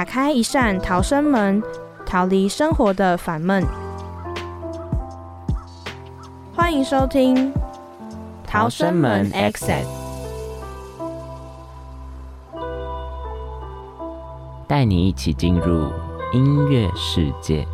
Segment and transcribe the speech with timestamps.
[0.00, 1.62] 打开一扇逃生门，
[2.06, 3.62] 逃离生活的烦闷。
[6.56, 7.52] 欢迎收听
[8.46, 9.84] 《逃生门 Exit》，
[14.66, 15.92] 带你一起进入
[16.32, 17.68] 音乐世界。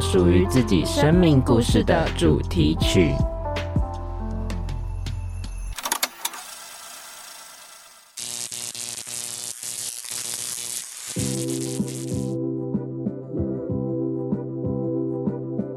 [0.00, 3.12] 属于自己生命故事的主题曲。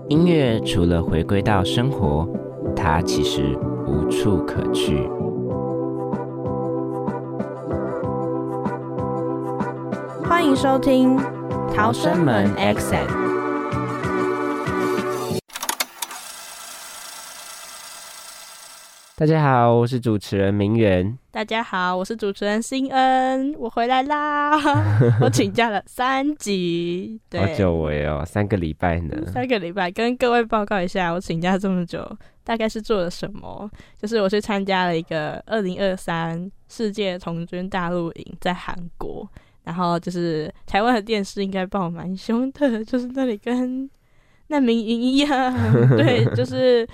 [0.07, 2.27] 音乐除了回归到生活，
[2.75, 5.09] 它其实无处可去。
[10.23, 11.17] 欢迎收听
[11.73, 13.07] 《逃生门 Exit》。
[19.23, 21.17] 大家好，我是主持人明媛。
[21.31, 24.51] 大家好，我是主持人新恩，我回来啦！
[25.23, 29.15] 我请假了三集，好久违哦，三个礼拜呢。
[29.27, 32.05] 三个礼拜，跟各位报告一下，我请假这么久，
[32.43, 33.71] 大概是做了什么？
[33.97, 39.25] 就是我去参加了一个二零二三世界童军大陆营，在韩国。
[39.63, 43.89] 然后就是台湾的电视应该报蛮凶的，就是那里跟
[44.47, 45.53] 难民营一样，
[45.95, 46.85] 对，就是。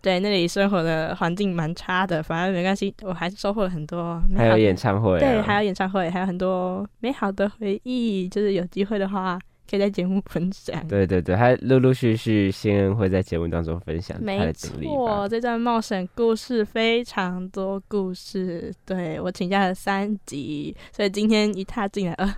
[0.00, 4.22] 对，那里生活的环境蛮差的，反正没关系，我还是收获了很多。
[4.36, 8.28] 还有演唱会，对，还有演唱会，还有很多美好的回忆。
[8.28, 9.36] 就是有机会的话，
[9.68, 10.86] 可以在节目分享。
[10.86, 14.86] 对对对，还陆陆续续，新恩会在节目当中分享他的经历。
[14.86, 18.72] 没错，这段冒险故事非常多故事。
[18.86, 22.34] 对我请假了三集，所以今天一踏进来，呃，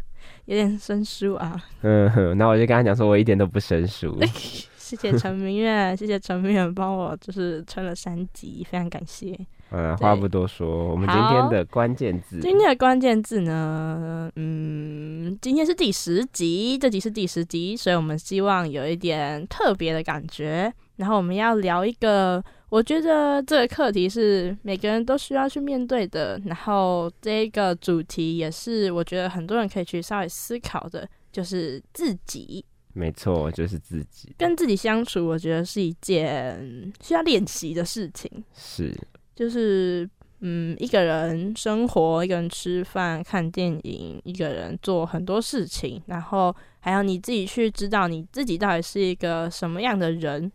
[0.46, 1.62] 有点生疏啊。
[1.82, 4.18] 嗯，那我就跟他讲说，我一点都不生疏。
[4.90, 9.38] 谢谢陈明远，谢谢陈明远帮我就是撑了三集，非常感谢。
[9.70, 20.72] 嗯，话不多说，我们今天的关键字，今天的关键字呢，嗯，今天是第十集，这集是第十集，所以我们希望有一点特别的感觉。
[20.96, 26.36] 然后我们要聊一个，我觉得这个课题是每个人都需要去面对的。
[26.46, 32.64] 然后这个主题也是我觉得很多人可以去稍微思考的，就是自己。
[32.92, 38.30] 没错，就是自己跟自己相处，我觉得是一件需要练习的事情。
[38.54, 38.94] 是，
[39.34, 40.08] 就是
[40.40, 50.50] 嗯，一个人生活，一个人吃饭、看电影，一个人做很多事情，然后还有你自己去知道你自己到底是一个什么样的人。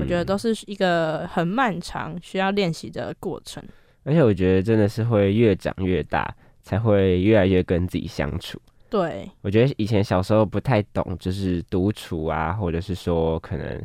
[0.00, 3.62] 我觉得都是一个很漫长、需要练习的过程。
[4.02, 8.60] 而且我觉得真的是会越长越大，才会越来越跟自己相处。
[8.88, 13.84] 对，我觉得以前小时候不太懂，就是独处啊，或者是说可能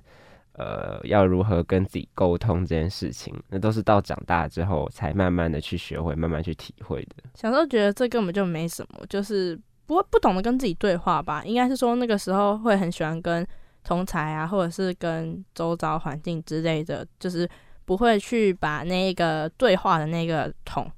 [0.54, 7.24] 呃要如何跟自己沟通这件事情，那都是到长大之后才慢慢的去学会，慢慢去体会的。
[7.34, 11.44] 小时候觉得这根本就没什么，就是不会不懂得跟自己对话吧？
[11.46, 13.46] 应该是说那个时候会很喜欢跟
[13.84, 17.50] 同才啊，或者是跟周遭环境之类的，就是
[17.86, 20.90] 不会去把那个对话的那个桶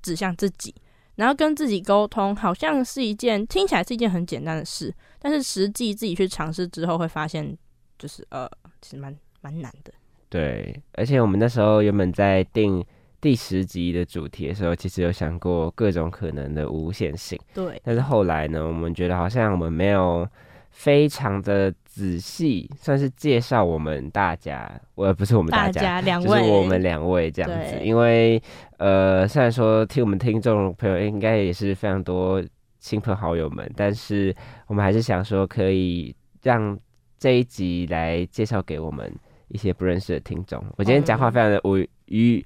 [0.00, 0.72] 指向自己。
[1.18, 7.56] 然后跟自己沟通，好像是一件听起来是一件很简单的事，但是实际自己去尝试之后，会发现
[7.98, 8.48] 就是呃，
[8.80, 9.92] 其实蛮蛮难的。
[10.28, 12.82] 对，而且我们那时候原本在定
[13.20, 17.38] 第十集的主题的时候，其实有想过各种可能的无限性。
[17.52, 20.26] 对，但是后来呢，我们觉得好像我们没有。
[20.70, 27.78] 非常的仔细，算是介绍我们大家，我不是我们大家，就是我们两位这样子。
[27.82, 28.40] 因为
[28.78, 32.42] 呃，虽然说听我们听众朋友应该也是非常多
[32.78, 34.34] 亲朋好友们，但是
[34.66, 36.78] 我们还是想说，可以让
[37.18, 39.12] 这一集来介绍给我们
[39.48, 40.64] 一些不认识的听众。
[40.76, 41.76] 我今天讲话非常的无
[42.06, 42.44] 语。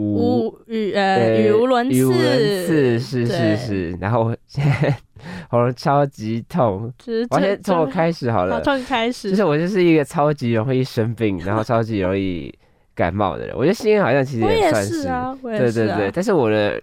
[0.00, 4.96] 无语呃语无伦次，是是是，然后现在
[5.50, 6.92] 喉咙超级痛，
[7.30, 12.52] 我先从我开始好了，从开始，就是我就是一个超级容易生病，然后超级容易
[12.94, 13.56] 感冒的人。
[13.56, 16.80] 我觉得心音好像其实也算是啊，对对对，但是我的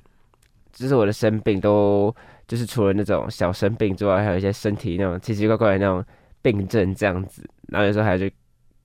[0.71, 2.13] 就是我的生病都
[2.47, 6.03] 就是除了那种小生病之外，还有一些身体那种奇奇怪怪的那种
[6.41, 8.31] 病症这样子，然后有时候还去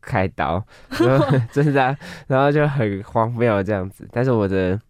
[0.00, 0.64] 开刀，
[1.53, 1.96] 真的，
[2.26, 4.08] 然后就很荒谬这样子。
[4.11, 4.81] 但是我的，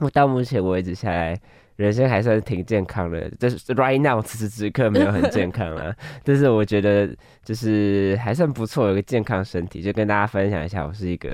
[0.00, 1.34] 我到目前为止下来，
[1.76, 3.28] 人生还算挺健康的。
[3.38, 7.08] 就是 right now 此时此刻没有很 健康啊，但是我觉得
[7.44, 11.30] 就是还算不错，有个健康身体，就跟大家分享一下，我是一个。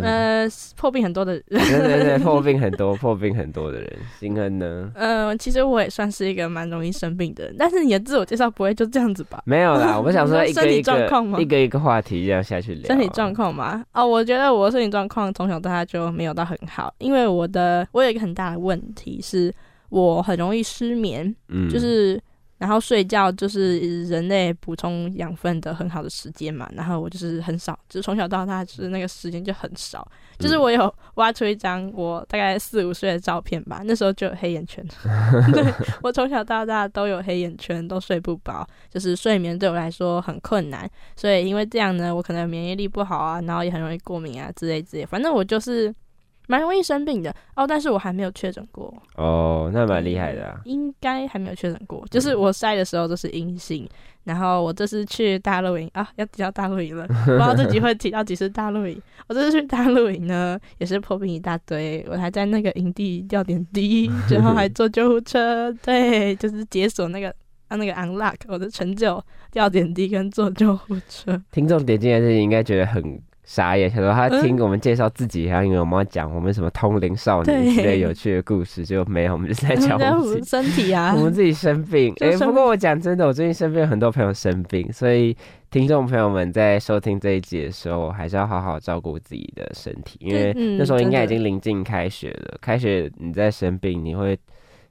[0.00, 0.46] 呃，
[0.76, 4.90] 破病很多的人，对对对，破病很多， 破病很多的人，心恩呢？
[4.94, 9.42] 嗯，其实我也算是一个蛮容易生病的人，但是你的自我介绍不会就这样子吧？
[9.44, 11.08] 没有啦， 我想说一个一个
[11.38, 12.86] 一个一个话题这样下去聊。
[12.86, 19.52] 身体状况嘛，哦，我觉得我的身体状况从小到大就没有到很好，因为我的我有一个很大的问题是
[19.88, 22.20] 我很容易失眠，嗯，就是。
[22.62, 30.06] 然后睡觉就是人类补充养分的很好的时间嘛，然后我就是很少，就是从小到大就是那个时间就很少。
[30.38, 34.86] 就是我有挖出一张我大概四五岁的照片吧，那时候就有黑眼圈。
[35.52, 35.64] 对
[36.04, 40.88] 我从小到大都有黑眼圈，都睡不饱，就是睡眠对我来说很困难。
[41.16, 45.04] 所以因为这样呢，我可能免疫力不好啊，然后也很容易过敏啊之类之类。
[45.04, 45.92] 反正我就是。
[46.48, 50.60] 蛮容易生病的哦，但是我还没有确诊过哦，那蛮厉害的啊。
[50.64, 53.88] 应该还没有确诊过，就是我筛的时候都是阴性。
[54.24, 59.00] 然后我这次去大陆营啊，要提到大陆营了，不知道自己会提到几次大陆营。
[59.26, 67.34] 我这次去大陆营呢，也是破病一大堆，我还在那个营地吊点滴， 然后还坐救护车，对，就是解锁那个
[67.66, 71.42] 啊那个 unlock 我的成就，吊点滴跟坐救护车。
[71.50, 73.20] 听众点进来这应该觉得很。
[73.54, 82.14] 傻眼，他说他听我们介绍自己，然后因为我们要讲我们什么通灵少女之类有趣的故事，就没有，我们就是在 讲我们身体啊， 我们自己生病。
[82.20, 85.36] 哎，不过我讲真的，我最近身边有很多朋友生病，所以
[85.70, 92.56] 听众朋友们在收听这一集的时候，还是要好好照顾自己的身体，因为那时候应该已经临近开学了。
[92.58, 94.38] 开学你在生病，你会。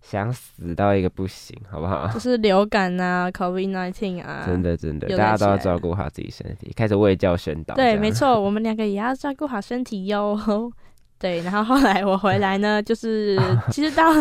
[0.02, 2.08] 想死到一个不行，好不好？
[2.14, 6.74] 就是流感啊，COVID nineteen 啊，真的真的，大家都要照顾好自己身体。
[6.76, 10.38] 开始喂教宣导，对，没错，我们两个也要照顾好身体哟。
[11.20, 13.40] 对，然后后来我回来呢， 就是
[13.72, 14.12] 其实到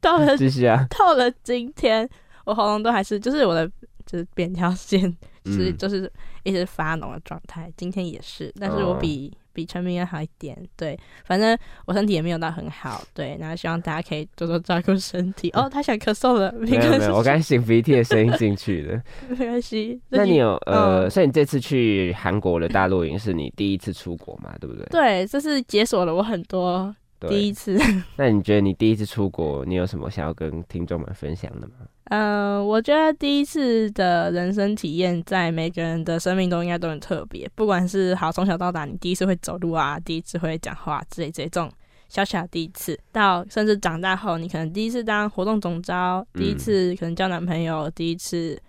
[0.00, 2.08] 到了，继续啊，到了今天，
[2.44, 3.68] 我喉咙都还是就是我的
[4.06, 5.00] 就是扁条线，
[5.46, 6.10] 是就是
[6.44, 7.68] 一直发脓的状态。
[7.76, 9.36] 今天也是，但是我比。
[9.54, 11.56] 比陈明要好一点，对，反正
[11.86, 15.48] 我身体也没有到很好，对，然后希望大家可以多多照顾身体。
[15.50, 19.98] 哦，他想咳嗽了，没有没有，我刚擤鼻涕的声音进去了， 没关系。
[20.10, 24.52] 那你有呃，所以你这次去韩国的大陆营是你第一次出国嘛？
[24.60, 24.84] 对不对？
[24.90, 27.78] 对，这是解锁了我很多第一次。
[28.16, 31.74] 那你觉得你第一次出国，你有什么想要跟听众们分享的吗？
[32.10, 37.50] 嗯，我觉得第一次的人生体验，在每个人的生命中应该都很特别。
[37.54, 41.70] 不管是好从小到大，你第一次会走路啊，第一次会讲话之类这种
[42.10, 48.60] 小小的第一次，到甚至长大后，你可能第一次当活动总招，第一次可能交男朋友，第一次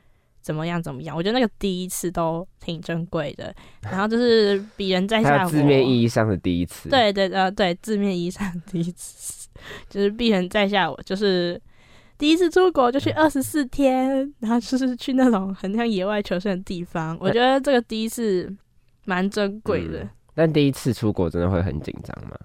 [0.46, 3.52] 怎么样怎么样，我觉得那个第一次都挺珍贵的。
[3.82, 9.50] 然后就是鄙人在下， 字面意义上的第一次，对对呃对，字面意义上的第一次，
[9.90, 11.60] 就是鄙人在下我就是。
[12.18, 17.18] 第一次出国就去二十四天，然后就是去那种很像野外求生的地方。
[17.20, 18.50] 我觉得这个第一次
[19.04, 20.08] 蛮珍贵的。
[20.34, 22.38] 但第一次出国真的会很紧张吗？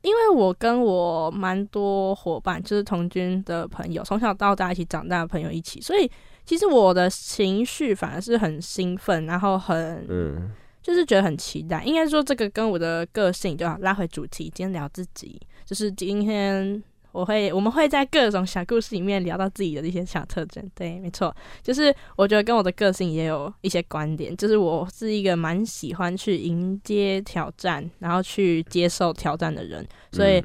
[0.00, 6.10] 因为我跟我蛮多伙伴，就是同军的朋友，从小到大一起长大的朋友一起，所以
[6.44, 10.50] 其实我的情绪反而是很兴奋，然后很嗯，
[10.82, 11.82] 就是觉得很期待。
[11.84, 16.82] 应该说这个跟我的个性就要拉回主题，今天聊自己，就是今天。
[17.12, 20.66] 我会，我们会在各种小故事里面聊到自己的一些小特征。
[20.74, 24.34] 对，没错，就是我觉得跟我的个性也有一些观点。
[24.34, 29.86] 就是我是一个蛮喜欢去迎接挑战，然后去接受挑战的人。
[30.12, 30.42] 所以，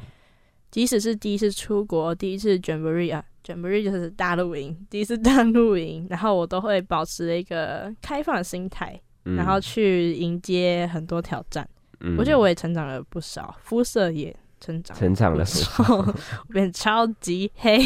[0.69, 11.67] 即使是第一次出国，第一次卷 r 啊，卷 r 就是大露营，第一次大露营，然后我都会保持一个开放的心态，然后去迎接很多挑战。
[12.17, 14.35] 我觉得我也成长了不少，肤色也。
[14.59, 16.03] 成长，成长的时候
[16.49, 17.77] 变超级黑。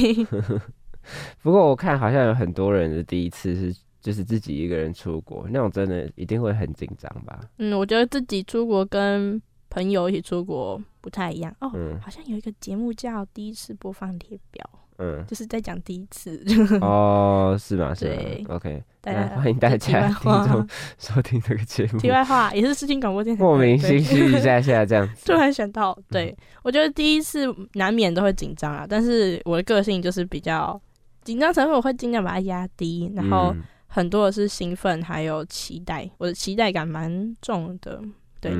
[1.43, 7.41] 不过我看好像有很多人的第一次是就是自己一个人出国，那种真的一定会很紧张吧？
[7.57, 11.69] 嗯，我觉得自己出国跟朋友一起出国不太一样哦。
[11.73, 14.69] 嗯，好像有一个节目叫《第一次播放列表》。
[15.01, 16.39] 嗯，就是在讲第一次。
[16.79, 17.91] 哦，是吗？
[17.99, 20.67] 对，OK，大家欢迎大家听众
[20.99, 21.99] 收听这个节目。
[21.99, 25.09] 题外话也是视听广播电台，莫名心虚一下下这样。
[25.25, 26.37] 突然想到，对。
[26.61, 30.79] 我觉得第一次难免都会紧张啊，但是我的个性就是比较
[31.23, 33.55] 紧张成分，我会尽量把它压低，然后
[33.87, 37.99] 很多的是兴奋还有期待，我的期待感蛮重的，
[38.39, 38.51] 对，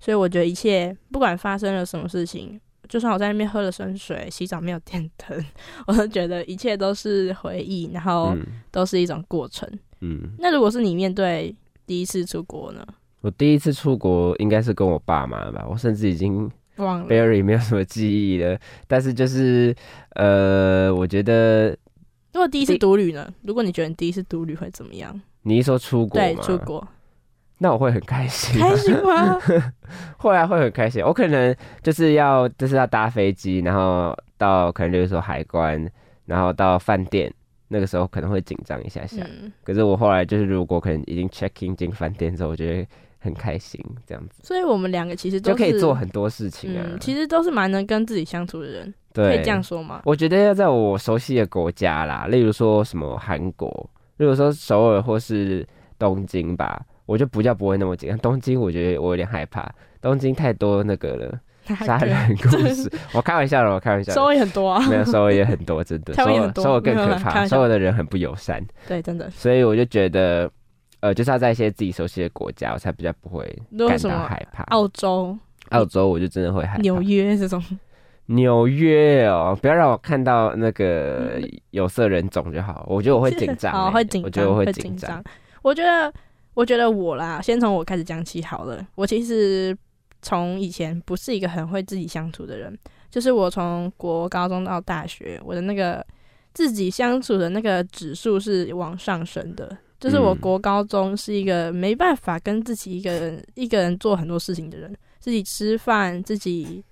[0.00, 2.58] 所以我觉得一切不管发生了什么事情。
[2.92, 5.44] 就算我在那边喝了生水，洗澡没有电灯，
[5.88, 8.36] 我都觉得一切都是回忆，然后
[8.70, 9.66] 都是一种过程。
[10.00, 11.56] 嗯，那如果是你面对
[11.86, 12.86] 第一次出国呢？
[13.22, 18.58] 我第一次出国应该是跟我爸妈吧，我甚至已经忘了没有什么记忆了。
[18.86, 19.74] 但是就是
[20.16, 21.70] 呃，我觉得
[22.34, 23.32] 如果第一次独旅呢？
[23.40, 25.18] 如果你觉得你第一次独旅会怎么样？
[25.44, 26.86] 你一说出国，对，出国，
[27.62, 29.38] 那我会很开心，开心吗？
[30.18, 31.02] 会啊，会很开心。
[31.04, 35.88] 我可能就是要就是要搭飞机，然后到可能就是说海关，
[36.26, 37.32] 然后到饭店。
[37.74, 39.26] 那个时候可能会紧张一下下，
[39.64, 42.86] 可是我后来就是如果可能已经 check in 进饭店之后，我觉得
[43.18, 44.42] 很开心这样子。
[44.42, 50.02] 所以我们两个其实就可以做很多事情啊，其实都是蛮能跟自己相处的人，可以这样说吗？
[50.04, 53.88] 我觉得要在我熟悉的国家啦，例如说什么韩国，
[54.18, 55.66] 如果说首尔或是
[55.98, 58.18] 东京吧，我就比较不会那么紧张。
[58.18, 61.40] 东京我觉得我有点害怕，东京太多那个了。
[61.86, 64.12] 杀人故事， 我开玩笑的，我开玩笑。
[64.12, 66.12] 收尾很多啊，没有收尾也很多，真的。
[66.18, 68.60] 收尾收尾更可怕，收尾的人很不友善。
[68.88, 69.30] 对，真的。
[69.30, 70.50] 所以我就觉得，
[70.98, 73.44] 呃，就是要在一些自己熟悉的国家，我才比较不会
[73.78, 74.64] 感到害怕。
[74.64, 76.82] 澳洲，澳洲我就真的会害怕。
[76.82, 77.62] 纽约这种，
[78.26, 81.40] 纽约哦，不要让我看到那个
[81.70, 82.84] 有色人种就好。
[82.88, 85.22] 我觉得我会紧张， 哦，会紧张，我觉得我会紧张。
[85.62, 86.12] 我觉得，
[86.54, 88.86] 我觉得我啦，先从我开始讲起好了。
[88.94, 89.76] 我其实。
[90.24, 92.72] 从以前不是一个很会自己相处的人，
[93.10, 96.06] 就是我从国高中到大学，我的那个
[96.54, 99.76] 自己相处的那个指数是往上升的。
[99.98, 106.84] 就是我国高中是一个没办法跟自己一个人一个人做很多事情的人，自己吃饭，自己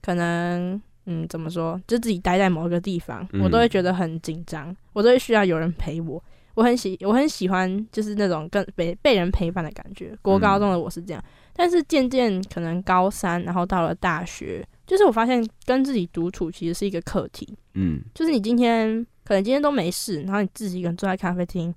[0.00, 6.22] 可能嗯怎么说，就自己待在某一个地方，我都会觉得很紧张，我都会需要有人陪我。
[6.56, 10.16] 我很喜我很喜欢就是那种跟被被人陪伴的感觉。
[10.22, 11.22] 国高中的我是这样。
[11.52, 17.56] 但是渐渐可能高三，然后到了大学，就是我发现跟自己独处其实是一个课题。
[17.74, 21.74] 嗯，就是你今天可能今天都没事，然后你自己一个人坐在咖啡厅，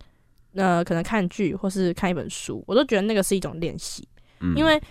[0.54, 4.08] 呃，可能看剧或是看一本书，我都觉得那个是一种练习。
[4.42, 4.82] 嗯，因为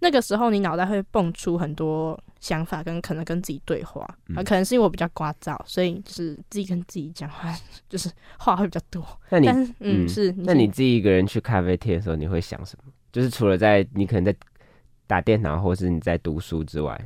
[0.00, 4.02] 那个时候你脑袋会蹦出很多想法，跟可能跟自己对话。
[4.34, 7.54] 啊，可能是因为我比较聒噪，所以就是自己跟自己讲话，
[7.88, 9.02] 就是话会比较多。
[9.30, 9.48] 那你
[9.80, 12.92] 嗯是，那你自己一个人去咖啡厅的时候，你会想什么？
[13.12, 14.34] 就是除了在你可能在
[15.06, 17.00] 打电脑，或是你在读书之外，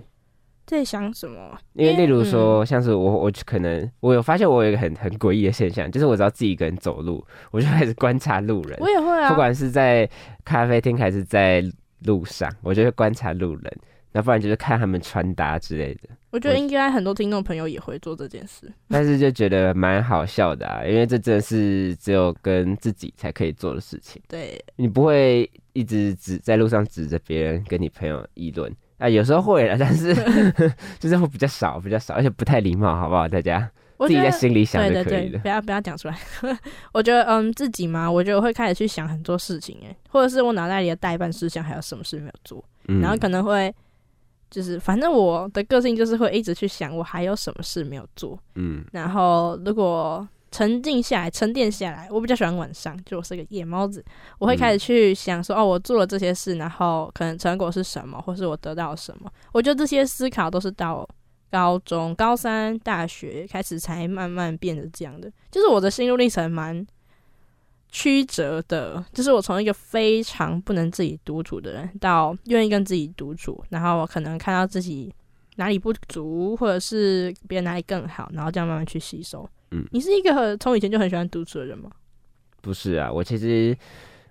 [0.66, 1.56] 在想什么？
[1.74, 8.76] 因为例如说，像是我，我可能我有发现，我有一个很很诡异的现象，就是我只要自己一个人走路，我就开始观察路人。
[8.80, 10.08] 我也会啊，不管是在
[10.44, 11.62] 咖啡厅还是在
[12.04, 13.78] 路上，我就会观察路人。
[14.12, 16.08] 那不然就是看他们穿搭之类的。
[16.30, 24.20] 我觉得应该很多听众朋友也会做这件事，但是就觉得蛮好笑的啊，因为这真的是只有跟自己才可以做的事情。
[24.26, 30.12] 对，你不会一直指在路上指着别人跟你朋友议论啊，有时候会了，但是
[30.98, 33.28] 就是会比较少，比较少，而且不太礼貌，好不好？
[33.28, 33.70] 大家
[34.06, 36.18] 自己在心里想就可以了，不要不要讲出来。
[36.92, 42.64] 我觉得嗯，自己嘛，我觉得我会开始去想很多事情，哎，或者是我脑袋里的代办事项还有什么事没有做，
[43.00, 43.74] 然后可能会。
[44.52, 48.36] 就是，反正我的个性就是会一直去想，我还有什么事没有做。
[48.56, 54.04] 嗯，然后如果沉静下来、沉淀下来，我比较喜欢晚上，就我是个夜猫子，
[54.40, 59.30] 我会开始去想说，哦，我做了这些事，然后可能成果是什么，或是我得到什么。
[59.52, 61.08] 我觉得这些思考都是到
[61.50, 66.86] 高中、高三、大学开始才慢慢变得这样的，就是我的心路历程蛮。
[67.92, 75.12] 曲折的，就是我从一个非常不能自己独处的人，到愿意跟自己独处，然后可能看到自己
[75.56, 79.44] 哪里不足，或者是别人哪里更好，然后这样慢慢去吸收。
[79.72, 81.90] 嗯，你是一个从以前就很喜欢独处的人吗？
[82.62, 83.76] 不是啊，我其实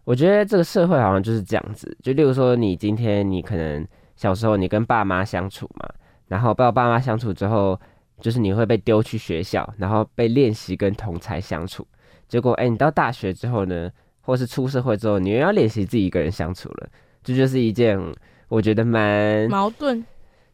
[0.05, 1.97] 我觉得这个社会好像就是这样子。
[2.01, 3.85] 就例如说，你今天你可能
[4.15, 5.85] 小时候你跟爸妈相处嘛，
[6.29, 7.77] 然后跟爸妈相处之后，
[8.21, 11.85] 就是你会被丢去学校，然后被练习跟同才相处。
[12.29, 16.89] 结果，哎，你到大学之后呢，或是出社会之后，你又要练习自己一个人相处了，
[17.23, 17.99] 这就是一件
[18.47, 20.05] 我觉得蛮矛盾，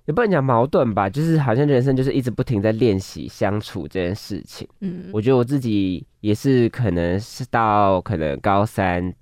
[0.05, 4.67] 也不能讲矛盾吧，就是好像人生就是一直不停在练习相处这件事情。
[4.79, 9.13] 嗯，我觉得我自己也是，可能是到可能高三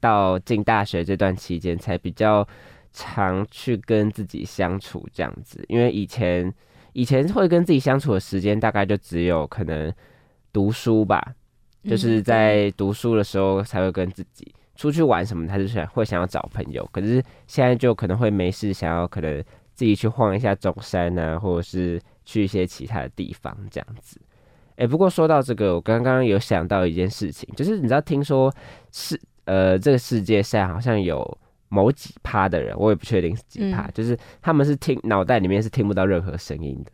[0.00, 2.46] 到进大学这段期间，才比较
[2.92, 6.52] 常去跟自己相处这样子，因为以前
[6.92, 9.92] 以前会跟自己相处的时间，大概就只有可能
[10.52, 11.34] 读书吧。
[11.84, 16.88] 就是在读书的时候才会跟自己出去玩什么，他就想会想要找朋友。
[16.92, 19.42] 可是现在就可能会没事，想要可能
[19.74, 24.20] 自己去晃一下中山啊，或者是去一些其他的地方这样子。
[24.76, 28.54] 哎，不过说到这个，我刚刚有想到一件事情，就是你知道，听说
[28.92, 31.38] 是呃，这个世界上好像有
[31.72, 36.92] 某几趴的人，我也不确定是几趴，就是他们是听脑袋里面是听不到任何声音的。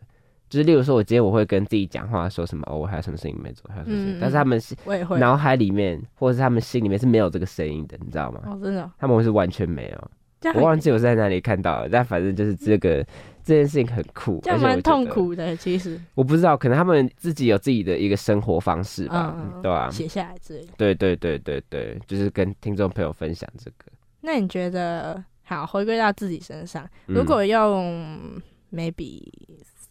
[0.49, 8.41] 就是例如说，我今天我会跟自己讲话，说什么哦，我还有什么事情没做，还有什么事情，但是他们是我也会脑海里面或者是他们心里面是没有这个声音的，你知道吗？
[8.45, 10.11] 哦，真的，他们是完全没有。
[10.55, 13.05] 我忘记我在哪里看到了，但反正就是这个
[13.43, 15.05] 这件事情很酷，这样蛮痛。
[15.05, 19.89] 苦的，其实我不知道，可能他们自己有自己的一个生活方式吧，对吧？
[19.91, 20.67] 写下来之类的。
[20.77, 23.85] 对对对对对，就是跟听众朋友分享这个。
[24.21, 29.21] 那你觉得，好回归到自己身上，如果用 maybe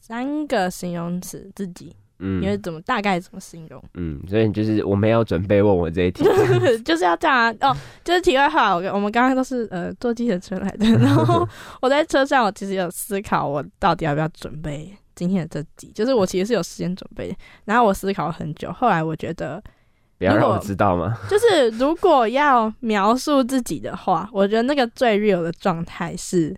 [0.00, 1.94] 三个形容词自己。
[2.20, 3.80] 嗯，你会怎么大概怎么形容？
[3.94, 6.24] 嗯，所以你就是我没有准备问我这一题，
[6.84, 7.76] 就是要这样啊哦。
[8.02, 11.48] 就是题外话，我我们刚刚都是呃坐计程车来的，然后
[11.80, 15.92] 我在车上，我其实有思考我到底要不要准备今天的这集。
[15.94, 17.32] 就是我其实是有时间准备，
[17.66, 19.62] 然后我思考了很久，后来我觉得
[20.18, 21.16] 不要让我知道吗？
[21.30, 26.54] 就是如果要描述自己的话，我觉得那个最 real 的状态是，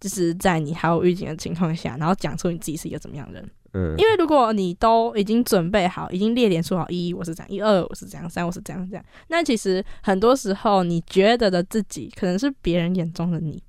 [0.00, 3.50] 就是在你毫无预警的情况下，然后讲出你自己是一个怎么样的人。
[3.76, 13.62] 嗯，因为如果你都已经准备好，已经列点出好一，我是这样，一二我是这样，三我是这样这样，那其实很多时候你觉得的自己，可能是别人眼中的你，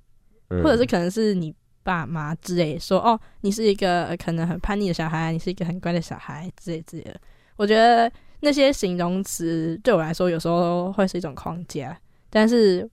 [0.49, 7.15] 或者是可能是你爸妈之类说，哦，你是一个可能很叛逆的小孩，你是一个很乖的小孩之类之类的。
[7.57, 8.11] 我觉得
[8.45, 11.99] 那些形容词对我来说，有时候会是一种框架。
[12.29, 12.89] 但是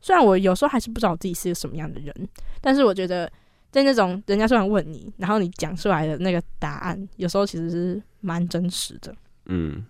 [0.00, 2.14] 虽然我有时候还是不知道我自己是一个什么样的人，
[2.62, 3.30] 但是我觉得。
[3.68, 9.14] 在那种人家突然问你，然后你讲出来的那个答案，有时候其实是蛮真实的。
[9.46, 9.84] 嗯，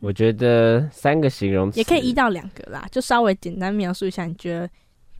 [0.00, 4.70] 我觉得三个形容词也可以一到两个啦，就稍微简单描述一下，你觉得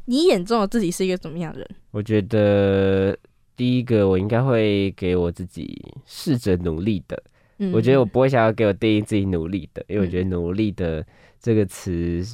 [0.06, 1.68] 你眼中的自己是一个怎么样的人？
[1.90, 3.14] 我觉得
[3.54, 7.22] 第一个，我应该会给我自己试着努力的。
[7.58, 11.04] 嗯，我觉得我不会想要给我定义自己努力的，因为我觉得努力的
[11.40, 12.24] 这个词。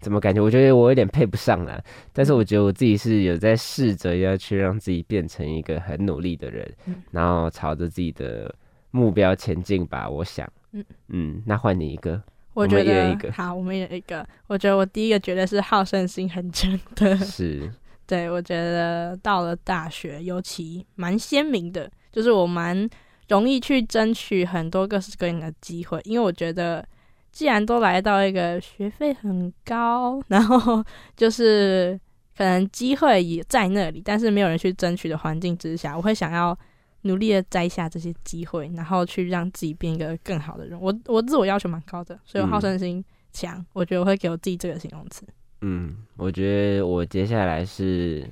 [0.00, 0.40] 怎么感觉？
[0.40, 6.70] 我觉得我有点配不上啦，但是我觉得我自己是有在试着要去让自己变成一个很努力的人，
[7.10, 8.54] 然后朝着自己的
[8.90, 10.08] 目标前进吧。
[10.08, 12.22] 我想，嗯嗯，那换你一个，
[12.54, 14.24] 我觉得好，我们有一个。
[14.46, 17.68] 我觉得我第一个觉得是好胜心很强的，是
[18.06, 18.30] 对。
[18.30, 22.88] 我觉得到了大学，尤其蛮鲜明的，就是我蛮
[23.28, 26.84] 容易去争取很多各式各样的机会，因为我觉得。
[27.30, 30.82] 既然都来到一个学费很高，然后
[31.14, 31.96] 就是
[32.36, 36.58] 可能机会也在那里，但是没有人去争取的环境之下，我会想要
[37.02, 40.80] 努力的摘下这些机会，然后去让自己变一个更好的人。
[40.80, 43.64] 我我自我要求蛮高的，所以我好胜心强。
[43.72, 45.24] 我觉得我会给我自己这个形容词。
[45.60, 48.28] 嗯，我觉得我接下来是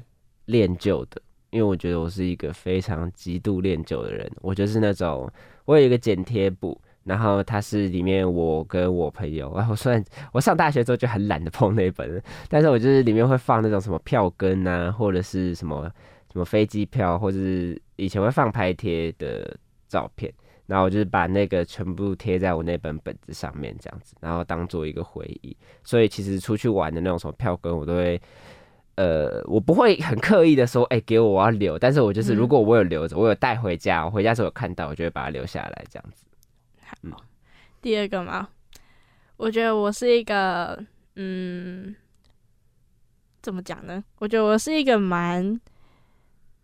[0.46, 4.30] 练就的，因为我觉得我是一个非常极度练就的人。
[4.40, 5.30] 我就是那种
[5.64, 6.80] 我有一个剪贴簿。
[7.06, 15.88] 然后它是里面我跟我朋友， 然后虽然我上大学之后就很懒得碰那本，但是我就是里面会放那种什么票根啊，或者是什么
[16.32, 19.56] 什么飞机票，或者是以前会放拍贴的
[19.86, 20.34] 照片，
[20.66, 25.56] 然后我就是把那个全部贴在我那本本子上面这样子，然后当做一个回忆。
[25.84, 28.20] 所以其实出去玩的那种什么票根，我都会，
[28.96, 36.24] 呃，我不会很刻意的说，哎，给我我要留，但是我就是如果我有留着，我有带回家，我回家时候有看到，我就会把它留下来这样子。
[37.10, 37.22] 好，
[37.82, 38.48] 第二个嘛，
[39.36, 40.82] 我觉得我是一个，
[41.16, 41.94] 嗯，
[43.42, 44.02] 怎么讲呢？
[44.18, 45.60] 我觉得我是一个蛮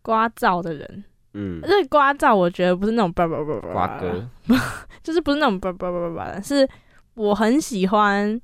[0.02, 4.28] 聒噪的人，嗯，这刮噪，我觉得不是那种叭叭叭叭刮哥，
[5.02, 6.66] 就是不是那种叭叭叭叭叭，是
[7.14, 8.40] 我很喜欢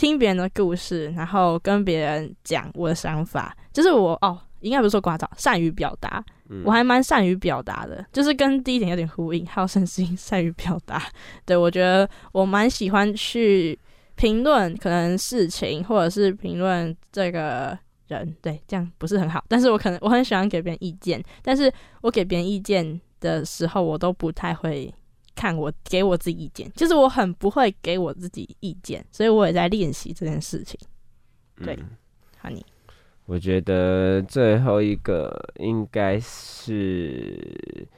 [0.00, 4.38] 听别人的故事，然后跟别人讲我的想法，就是我哦。
[4.60, 6.22] 应该不是说聒噪，善于表达，
[6.64, 11.02] 我还蛮善于表达的，就是跟第一点有点呼应，好胜心，善于表达。
[11.46, 13.78] 对我觉得我蛮喜欢去
[14.16, 19.42] 评论可能事情，或者是评论这个人，对，这样不是很好。
[19.48, 24.92] 但是我可能我很喜欢给别人意见，但是我给别人意见的时候，我都不太会
[25.40, 30.78] 看我给我自己意见，就是我很不会给我自己意见，所以我也在练习这件事情。
[31.64, 31.78] 对，
[32.36, 32.62] 好你。
[33.24, 37.88] 我觉得最后一个应该是，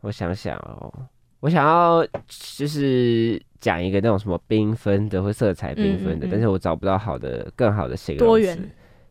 [0.00, 0.92] 我想想哦，
[1.38, 8.58] 我想要就是讲一个那种什么缤纷的或色彩缤纷的，但是我找不到好的更好的形容多元。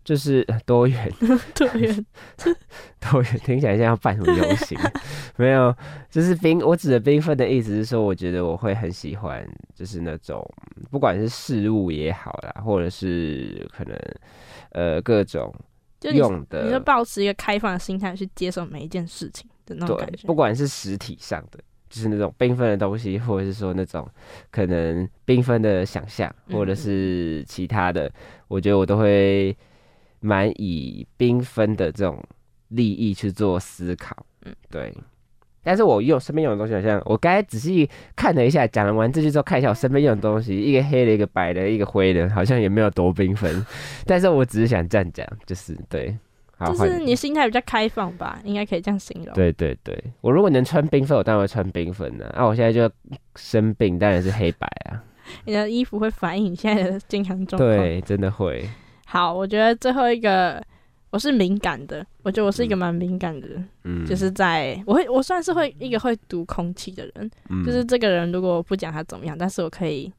[0.03, 1.11] 就是 多元，
[1.55, 2.05] 多元，
[2.99, 4.77] 多元，听起来像要办什么游行？
[5.37, 5.73] 没有，
[6.09, 6.63] 就是缤。
[6.65, 10.45] 我指的缤纷的意思是说，我觉得我会很喜欢，就是那种
[10.91, 13.97] 不管是事物也好啦，或者是可能
[14.71, 15.53] 呃各种
[16.01, 20.27] 用的，你就保持一个开放的心态去接受每一件事情的那种感觉。
[20.27, 24.05] 不管是实体上的，就是那种缤纷的东西，或者是说那种
[24.51, 28.11] 可能缤纷的想象，或者是其他的，
[28.49, 29.55] 我觉得我都会。
[30.23, 32.23] 蛮以缤纷的这种
[32.69, 34.93] 利益去做思考，嗯，对。
[35.65, 43.65] 但是我用身边用的东西，好像我刚才仔细看了一下，讲完这句之后，看一下我身边用的东西，一个黑的，一个白的，一个灰的，好像也没有多缤纷。
[44.05, 46.17] 但是我只是想这样讲，就是对，
[46.65, 49.33] 就是你心态比较开放吧，应该可以这样形容。
[49.33, 52.27] 对对对，我如果能穿缤纷，我当然会穿缤纷的。
[52.31, 52.93] 啊，我现在就
[53.35, 55.01] 生病，当然是黑白啊。
[55.45, 57.77] 你的衣服会反映你现在的健康状况。
[57.77, 58.67] 对，真的会。
[59.13, 60.59] 好，我觉得最后一个。
[61.11, 70.11] 我是敏感的，我觉得我是一个蛮敏感的人，嗯，就是在我会我算是会一个会读空气的人，嗯，就是这个人如果不讲他怎么样，但是我可以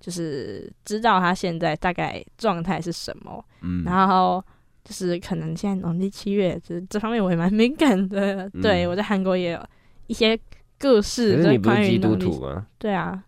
[0.00, 4.42] 就是知道他现在大概状态是什么，嗯，然后
[4.82, 9.62] 就是可能现在农历七月，就是这方面我也蛮敏感的，对我在韩国也有
[10.06, 10.34] 一些
[10.80, 12.66] 故事，可是你不是基督徒吗？
[12.78, 13.22] 对啊，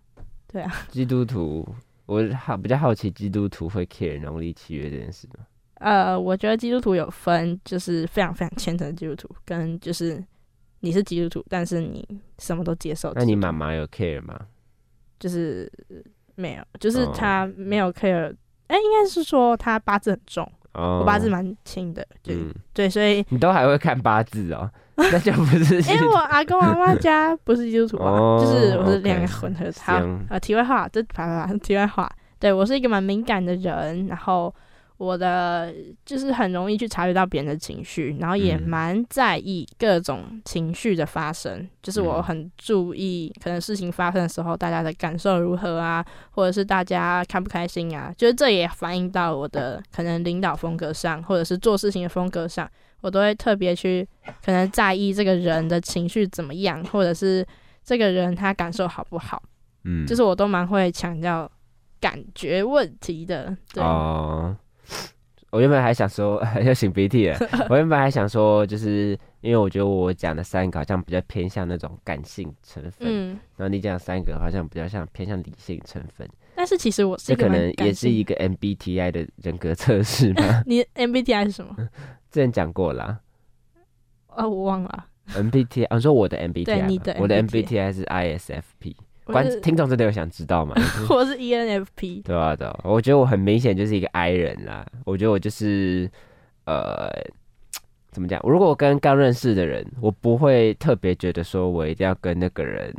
[0.50, 1.68] 对啊，基督徒，
[2.12, 5.46] 我好比较好奇基督徒会 care 农历七月这件事吗？
[5.76, 10.22] 呃，我觉得基督徒有分，就是非常非常虔诚的基督徒，跟就是
[10.80, 12.06] 你是基督徒，但是你
[12.38, 13.12] 什么都接受。
[13.14, 14.38] 那你妈妈有 care 吗？
[15.18, 15.70] 就是
[16.34, 18.34] 没有，就是他没有 care。
[18.68, 22.36] 哎，应该是说他八字很重，我八字蛮轻的，对
[22.72, 24.70] 对，所以你都还会看八字哦？
[24.96, 29.64] 那就不是， 因为我阿公阿妈家不是基督徒啊，就是我是两个混合。
[29.80, 32.08] 好，呃，题外话，这啪啪啪，题外话，
[32.38, 34.54] 对我是一个蛮敏感的人，然后。
[35.02, 35.74] 我的
[36.06, 41.68] 就是很容易去察觉到别人的情绪，然后也蛮在意各种情绪的发生。
[41.82, 48.14] 就是我很注意，可能事情发生的时候，大家的感受如何啊，或者是大家开不开心啊。
[48.16, 54.06] 就是这也反映到我的可能领导风格上，或者是做事情的风格上，我都会特别去
[54.44, 57.44] 可能在意这个人的情绪怎么样，或者是
[57.82, 59.42] 这个人他感受好不好。
[59.82, 61.50] 嗯，就是我都蛮会强调
[62.00, 63.56] 感觉问题的。
[63.74, 63.82] 对。
[65.50, 76.26] 我原本还想说 要擤鼻涕了，我原本还想说，就是因为我觉得我讲的三个好像比较偏向那种感性成分，嗯，然后你讲三个好像比较像偏向理性成分。
[76.54, 80.62] 但是其实我是可能也是一个 MBTI 的人格测试吗？
[80.66, 81.76] 你 MBTI 是什么？
[82.30, 83.20] 之前讲过啦。
[84.28, 85.06] 哦，我忘了。
[85.34, 88.94] MBTI，我说我的 MBTI，你的我的 MBTI 是 ISFP。
[89.24, 90.74] 观听众真的有想知道吗？
[91.10, 92.22] 我是 ENFP。
[92.22, 94.86] 对啊，对啊，我觉得我很明显就是一个 I 人啦。
[95.04, 96.10] 我觉得我就是
[96.64, 97.08] 呃，
[98.10, 98.40] 怎么讲？
[98.44, 102.94] 如果我跟刚认识的人，我不会特别觉得说我一定要跟那个人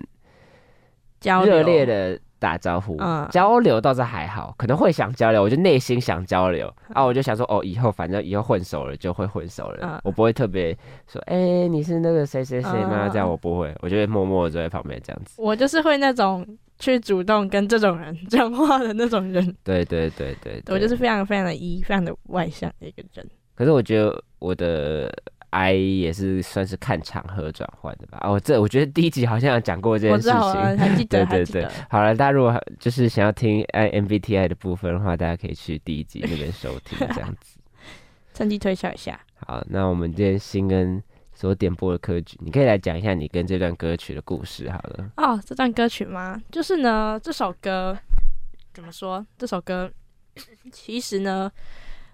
[1.45, 2.19] 热烈的。
[2.43, 2.97] 打招呼，
[3.31, 10.77] 交流倒是还好，可能会想交流，我就内心想交流啊，我就想说，哦，以后反正以后混熟了就会混熟了，我不会特别
[11.07, 13.07] 说，哎，你是那个谁谁谁吗？
[13.07, 15.41] 这样我不会，我就会默默的坐在旁边这样子。
[15.41, 16.45] 我就是会那种
[16.79, 19.55] 去主动跟这种人讲话的那种人。
[19.63, 23.25] 对对对对，我就是非常非常的一，非常的外向的一个人。
[23.55, 25.09] 可是我觉得我的。
[25.53, 28.17] I 也是算是看场合转换的吧。
[28.23, 30.77] 哦，这我觉得第一集好像有讲过这件事情。
[30.77, 31.71] 还记得，对对对。
[31.89, 37.59] 好了，大家如果就是想要听 I MBTI 的部分的话，大家可以去第一集那边收听，这样子。
[38.33, 39.19] 趁机推销一下。
[39.45, 41.01] 好，那我们今天新跟
[41.33, 44.69] 所点播的歌曲，你可以来讲一下你跟这段歌曲的故事。
[44.71, 45.11] 好了。
[45.17, 46.41] 哦，这段歌曲吗？
[46.51, 47.95] 就是呢，这首歌
[48.73, 49.23] 怎么说？
[49.37, 49.91] 这首歌
[50.71, 51.51] 其实呢，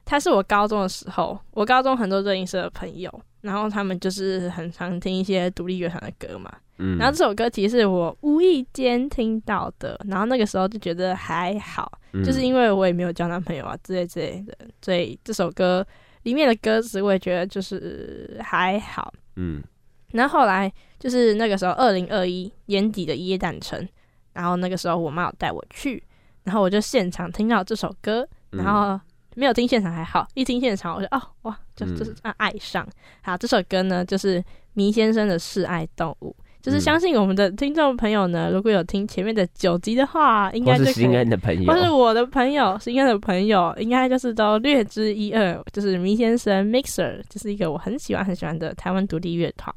[0.10, 3.22] 它是我高中的时候，我高中很多热音社的朋友。
[3.42, 11.90] 然后他们就是很常听一些独立乐团的歌嘛，嗯，然后这首歌其实是我无意间听到的，然后那个时候就觉得还好，
[12.22, 15.88] 就是因为我也没有交男朋友啊之类之类的，所以这首歌
[16.24, 19.64] 里面的歌词我也觉得就是还好，嗯，
[20.12, 20.70] 然后后来
[21.00, 23.88] 就是那个时候二零二一年底的耶诞城，
[24.34, 26.04] 然后那个时候我妈有带我去，
[26.44, 29.00] 然后我就现场听到这首歌，然后。
[29.40, 32.86] 没有听现场还好，一听现场我就哦哇，就就是啊爱上。
[33.22, 45.64] 好，这首歌呢就是迷先生的示爱动物，就是相信我们的听众朋友呢，如果有听前面的九集的话，应该就新恩的朋友，或是我的朋友，新恩的朋友，应该就是都略知一二。
[45.72, 49.74] 就是迷先生 Mixer，就是一个我很喜欢很喜欢的台湾独立乐团，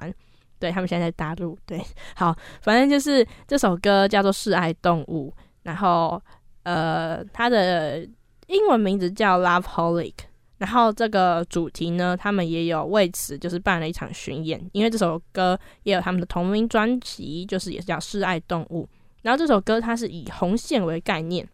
[0.58, 1.56] 对他们现在在大陆。
[1.64, 1.80] 对，
[2.16, 6.20] 好，反正就是这首歌叫做示爱动物，然后
[6.64, 8.04] 呃，它的。
[8.52, 10.12] 英文名字叫 Love Holic，
[10.58, 18.84] 然后这个主题呢，他们也有为此就是办了一场巡演，因为这首歌也有他们的同名专辑，就是也是叫《示爱动物》。
[19.22, 21.48] 然后这首歌它是以红线为概念，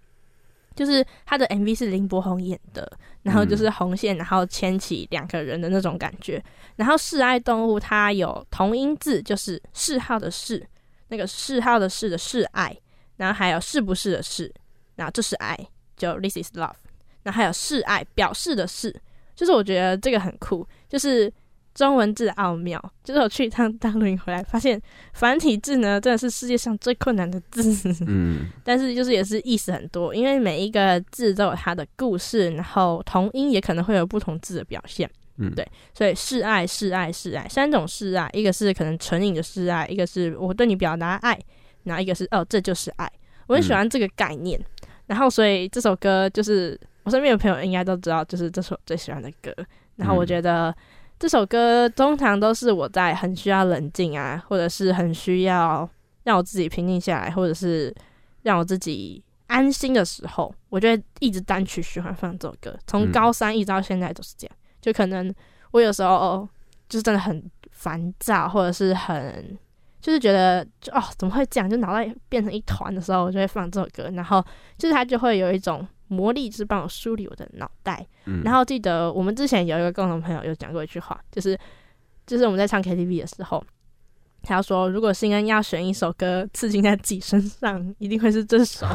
[0.75, 2.91] 就是它的 MV 是林柏宏演的，
[3.23, 6.43] 然后就是红线，然后牵起两个人的那种感觉。
[6.75, 10.67] 然后示爱动物它有同音字，就是嗜好的嗜，
[11.09, 12.77] 那个嗜好的嗜的示爱，
[13.19, 14.53] 然后还有是不是的是，
[14.97, 15.57] 然后这是爱，
[15.97, 16.75] 就 This is love。
[17.29, 18.91] 那还有示爱，表示的示，
[19.37, 21.31] 就是我觉得这个很酷，就是
[21.75, 22.83] 中文字的奥妙。
[23.05, 24.81] 就是我去一趟大陆回来，发现
[25.13, 27.63] 繁体字呢真的是世界上最困难的字。
[28.09, 35.11] 嗯，但是就是也是意思很多，因为每一个字都有它的故事，然后同音也可能会有不同字的表现。
[35.37, 41.39] 嗯，对，所以示爱、示爱、示爱，三种示爱，一个是可能纯瘾的示爱，一个是我对你表达爱，
[41.85, 43.07] 然后一个是哦，这就是爱。
[43.49, 44.59] 我很喜欢这个概念，
[45.07, 46.79] 然后所以这首歌就是
[47.09, 49.51] 我身边的朋友应该都知道，就是这首最喜欢的歌。
[49.97, 50.75] 然后我觉得
[51.19, 55.89] 这首歌通常都是我在很需要冷静啊，或者是很需要
[56.25, 57.93] 让我自己平静下来，或者是
[58.43, 62.77] 让我自己安心的时候，我就会一直单曲循环放这首歌。
[62.87, 64.55] 从高三一直到现在都是这样。
[64.83, 65.35] 就可能
[65.71, 66.47] 我有时候
[66.91, 67.43] 就是真的很
[67.73, 69.59] 烦躁，或者是很
[70.01, 74.45] 就是觉得就哦怎么会这样，就脑袋变成一团的时候，我就会放这首歌，然后
[74.77, 78.07] 就是它就会有一种魔力，就是帮我梳理我的脑袋。
[78.45, 81.59] 然后记得我们之前有一个共同朋友有讲过一句话，就是
[82.27, 83.65] 就是我们在唱 KTV 的时候，
[84.43, 88.87] 他说如果新恩要选一首歌刺青在自己身上，一定会是这首。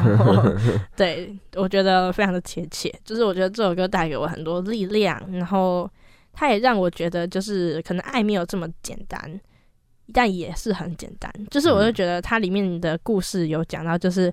[0.96, 5.90] 对我觉得非常的贴切，就是我觉得这首歌带给我很多力量，然后
[6.32, 9.40] 它也让我觉得就是可能爱没有这么简单。
[10.12, 14.30] 但也是很简单，就是我就觉得它里面的故事有讲到，就是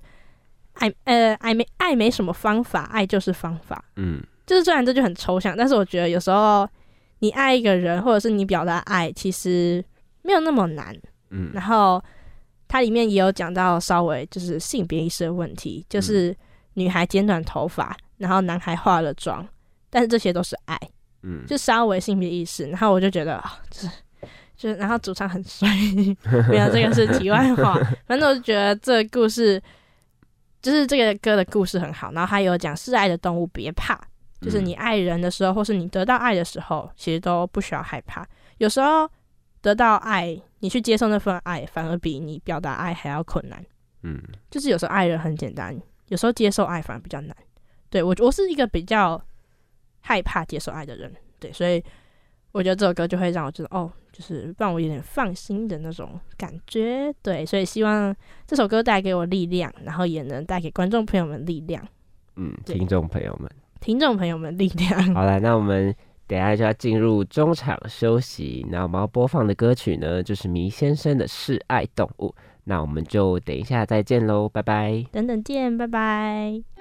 [0.74, 3.84] 爱呃爱没爱没什么方法，爱就是方法。
[3.96, 6.68] 嗯，就是虽然这就很抽象，但是我觉得有时候
[7.18, 9.84] 你爱一个人，或者是你表达爱，其实
[10.22, 10.96] 没有那么难。
[11.30, 12.02] 嗯，然后
[12.68, 16.36] 它里面也有讲到稍微就是性别意识的问题，就是
[16.74, 19.46] 女孩剪短头发，然后男孩化了妆，
[19.90, 20.78] 但是这些都是爱。
[21.22, 23.88] 嗯，就稍微性别意识，然后我就觉得啊，就是。
[24.54, 25.66] 就是然后主唱很帅，
[26.48, 27.74] 没有这个是题外话。
[28.06, 29.60] 反正我就觉得这个故事，
[30.62, 32.12] 就是这个歌的故事很好。
[32.12, 34.00] 然后还有讲示爱的动物别怕，
[34.40, 38.26] 就是你爱人的时候，或是你得到爱的时候，其实都不需要害怕。
[38.58, 39.10] 有时候
[39.60, 43.62] 得到爱，你去接受那份爱，反而比你表达爱还要困难。
[44.02, 45.76] 嗯，就是有时候爱人很简单，
[46.08, 47.36] 有时候接受爱反而比较难。
[47.90, 49.22] 对我，我是一个比较
[50.00, 51.12] 害怕接受爱的人。
[51.38, 51.82] 对，所以
[52.52, 53.92] 我觉得这首歌就会让我觉得哦。
[54.12, 58.14] 就是让我有点放心的那种感觉，对，所以希望
[58.46, 61.82] 这首歌带给我力量，然后也能带给观众朋友们力量。
[62.36, 65.14] 嗯，听众朋友们，听众朋友们力量。
[65.14, 65.94] 好了，那我们
[66.26, 68.66] 等下就要进入中场休息。
[68.70, 72.28] 那我们要播放的歌曲呢，就是迷先生的《示爱动物》。
[72.64, 75.04] 那我们就等一下再见喽，拜拜。
[75.10, 76.71] 等等见，拜拜。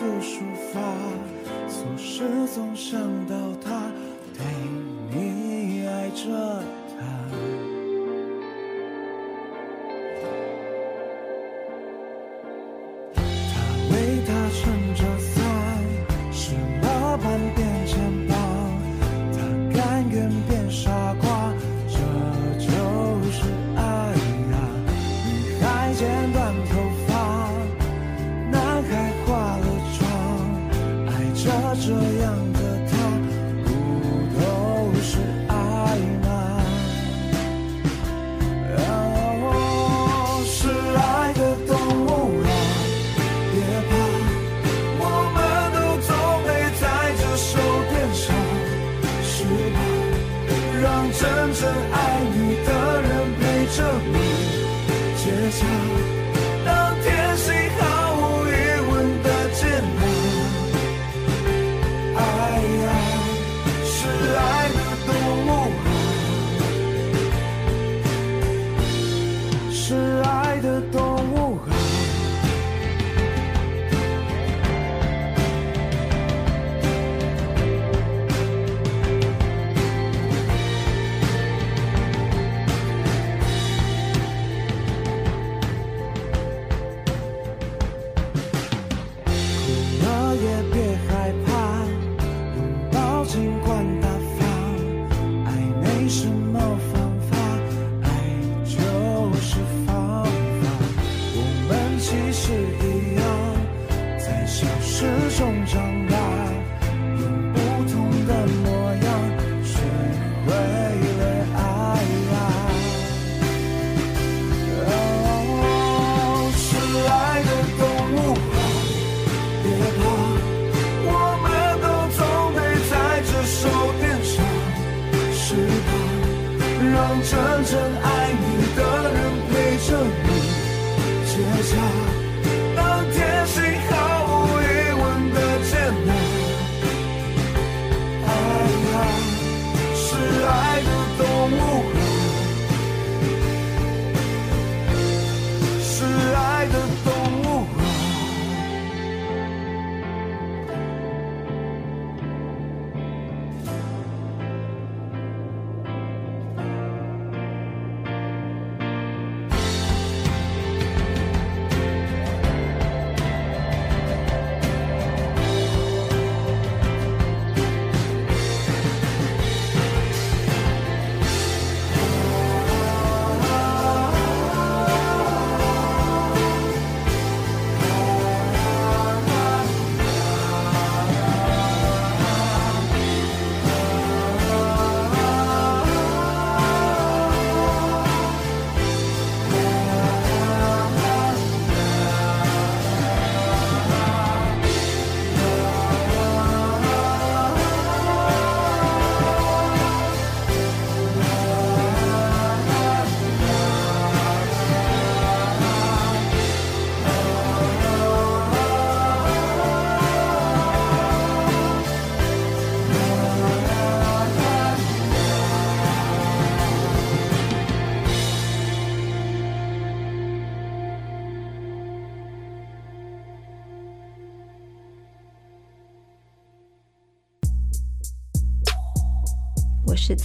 [0.00, 0.40] 不抒
[0.72, 0.80] 发，
[1.68, 3.69] 错失总想到他。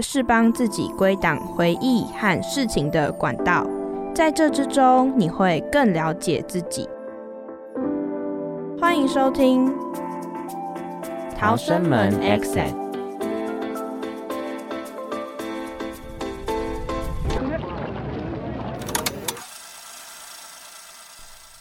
[0.00, 3.66] 是帮自己归档回忆和事情的管道，
[4.14, 6.88] 在这之中，你会更了解自己。
[8.80, 9.68] 欢迎收听
[11.38, 12.72] 《逃生门 Exit》。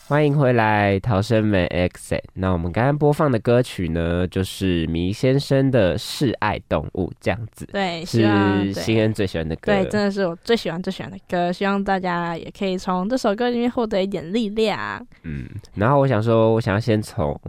[0.09, 2.23] 欢迎回来，逃生门 Exit。
[2.33, 9.71] 那我们刚刚播放的歌曲呢，就是迷先生的《示爱动物》，这样子对，是新恩最喜欢的歌。
[9.71, 15.05] 对，真的是我最喜欢最喜欢的歌，希望大家也可以从这首歌里面获得一点力量。
[15.21, 17.39] 嗯，然后我想说，我想要先从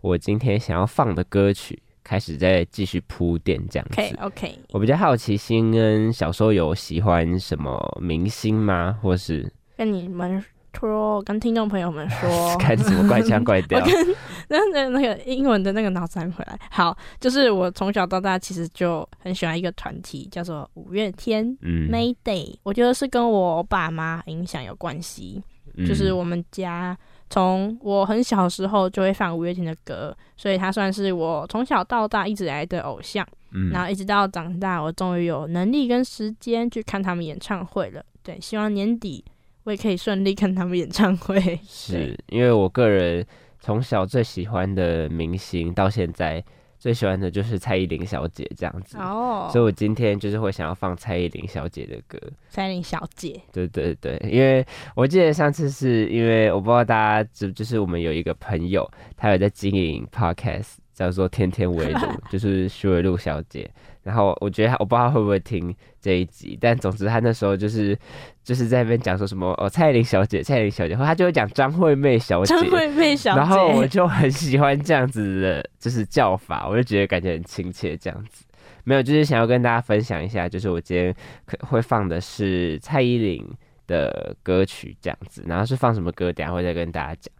[0.00, 4.00] 我今天想要放的歌曲开始，再继续铺垫这样子。
[4.00, 8.98] OK OK，我比较好奇，新恩小时候有喜欢什么明星吗？
[9.00, 10.44] 或是跟你们
[10.78, 13.84] 说，跟听众朋友们说， 开什么怪腔怪调 我？
[13.84, 14.16] 跟
[14.48, 16.58] 那那那个英文的那个脑残回来。
[16.70, 21.44] 好，就是我从小到大其实就很喜欢一个团体，叫做五月天。
[21.62, 25.42] 嗯 Mayday，我觉得是跟我爸妈影响有关系。
[25.86, 26.96] 就是嗯我们家
[27.30, 33.26] 从我很小时候就会放五月天的歌，所以他算是我从小到大一直以来的偶像。
[33.52, 38.04] 嗯然后一直到长大，我终于有能力跟时间去看他们演唱会了。
[38.22, 39.24] 对，希望年底
[39.68, 41.38] 我也可以顺利看他们演唱会。
[41.68, 43.22] 是因为我个人
[43.60, 46.42] 从小最喜欢的明星，到现在
[46.78, 48.96] 最喜欢的就是蔡依林小姐这样子。
[48.96, 54.64] 哦，所以我今天就是会想要放蔡依林小姐的歌，蔡依林小姐，对对对，因为
[54.94, 62.00] 我记得上次是因为我不知道大家知，就是我们有一个朋友，他有在经营 podcast，叫做天天围炉，
[62.32, 63.70] 就是徐伟露小姐。
[64.02, 67.98] 然后我觉得他我不知道他会不会听这一集，但总之他那时候就是
[68.42, 78.44] 就是在那边讲说什么哦蔡依林小姐，蔡依林小姐，或他就会讲张惠妹小姐，张惠妹小姐，然后我就很喜欢这样子的，就是叫法，我就觉得感觉很亲切，这样子。
[78.84, 83.46] 没有，就是想要跟大家分享一下，就是我今天可会放的是蔡依林
[83.86, 87.30] 的歌曲这样子，然后是放什么歌，等下会再跟大家讲。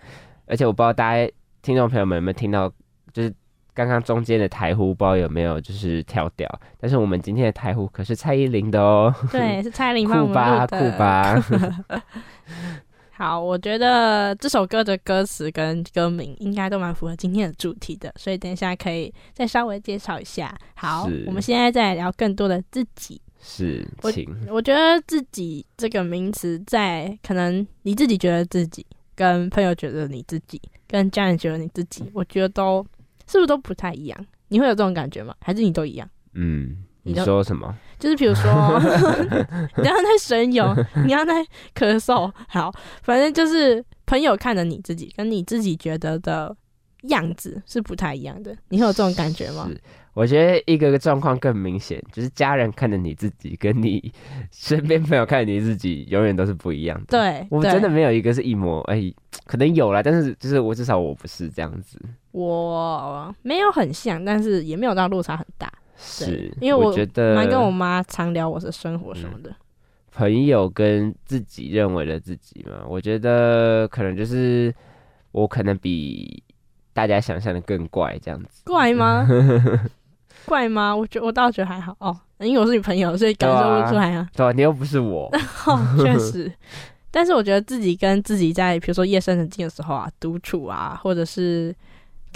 [0.46, 1.30] 而且我不知道大家
[1.62, 2.70] 听众朋友们有没有听到，
[3.12, 3.32] 就是
[3.78, 6.48] 刚刚中间的台呼不知道有没有就是跳掉，
[6.80, 10.90] 但是我们今天的台呼可是蔡依林的哦，对，是蔡依林帮我们酷吧录的。
[10.90, 12.04] 酷吧，
[13.12, 20.52] 好，我觉得这首歌的歌词跟歌名应该都蛮符合今天的主题的，所以等一下可以再稍微介绍一下。
[20.74, 23.20] 好，我们现在再来聊更多的自己。
[23.40, 32.84] 是我请我觉得自己这个名词在可能你自己觉得自己，跟朋友觉得你自己，跟家人觉得你自己，我觉得都
[33.28, 34.26] 是不是都不太一样？
[34.48, 35.34] 你会有这种感觉吗？
[35.40, 36.08] 还是你都一样？
[36.34, 37.72] 嗯，你你说什么？
[37.98, 38.50] 就是比如说，
[39.76, 40.74] 你要在神游，
[41.04, 42.72] 你要在咳嗽，好，
[43.02, 46.56] 反正就是朋友看着你自己，跟你自己觉得的
[47.02, 48.56] 样子是不太一样的。
[48.68, 49.68] 你会有这种感觉吗？
[49.68, 49.80] 是，
[50.14, 54.12] 我觉得一个个状况更明显，就是家人看着你自己，跟你
[54.50, 59.12] 身边朋友看着你自己，永远都是不一样的。，对，对我真的没有一个是一模，哎、
[59.46, 62.00] 可能有啦，但是就是我至少我不是这样子。
[62.32, 65.72] 我没有很像，但是也没有到落差很大。
[65.96, 69.54] 是，因为我觉得蛮跟我妈常聊我的生活什么的。
[70.12, 74.74] 朋友跟自己认为的自己嘛，我觉得可能就是
[75.32, 76.42] 我可能比
[76.92, 78.62] 大家想象的更怪这样子。
[78.64, 79.26] 怪吗？
[80.48, 80.96] 怪吗？
[80.96, 84.28] 我觉我倒觉得还好哦，因为我是你朋友，所以感受不出来啊。
[84.34, 85.30] 对吧、你又不是我，
[85.66, 86.50] 哦，确实。
[87.10, 91.74] 但是我觉得自己跟自己在，比如说夜深人静的时候啊，独处啊，或者是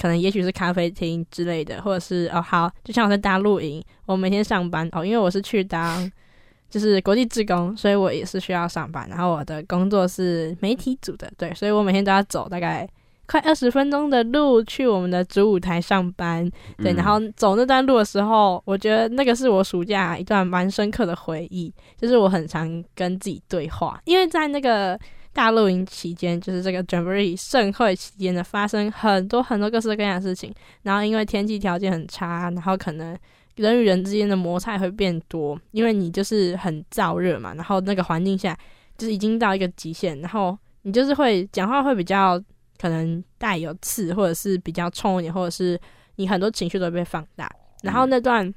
[0.00, 6.10] 可能也许是咖啡厅之类的，或者是哦好，就像我在大露营，我每天上班哦，因为我是去当
[6.70, 9.06] 就是国际职工，所以我也是需要上班。
[9.10, 12.88] 然后我的工作是媒体组的，对，所以我每天都要走大概
[13.27, 16.49] 快二十分钟的路去我们的主舞台上班。
[16.79, 24.99] 对，嗯然后走那段路的时候，我觉得那个是我暑假一段蛮深刻的回忆，就是我很常跟自己对话，因为在那个
[25.33, 30.53] 大露营期间，就是这个 Jamboree 盛会期间呢，发生很多很多各式各样的事情，
[30.83, 33.16] 然后因为天气条件很差，然后可能
[33.57, 38.55] 人与人之间的摩擦会变多，因为你就是很燥热嘛，然后那个环境下
[38.99, 42.39] 就是已经到一个极限，然后你就是会讲话会比较
[42.83, 45.80] 可能带有刺，或者是比较冲一点，或者是
[46.16, 47.49] 你很多情绪都会被放大。
[47.83, 48.53] 然后那段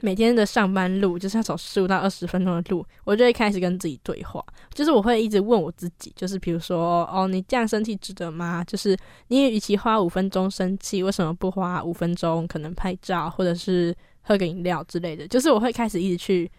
[0.00, 8.64] 每天的上班路，就是要走十五到二十分钟的路，我就会开始跟自己对话，就是我会一直问我自己，就是比如说，哦，你这样生气值得吗？
[8.64, 8.96] 就是
[9.28, 15.28] 你与其花五分钟生气，为什么不花五分钟可能拍照，或者是喝个饮料之类的？
[15.28, 16.50] 就是我会开始一直去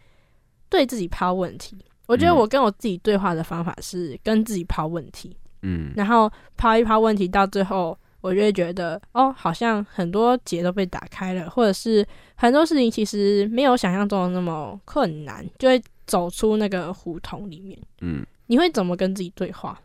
[0.69, 1.77] 对自己抛问题。
[2.07, 5.35] 我觉得嗯我跟我自己对话的方法是跟自己抛问题，
[5.65, 12.05] 嗯，然后抛一抛问题，到最后我就会觉得，哦，好像很多结都被打开了，或者是
[12.35, 17.77] 很多事情其实没有想象中的那么困难，就会走出那个胡同里面。
[18.01, 19.79] 嗯，你会怎么跟自己对话？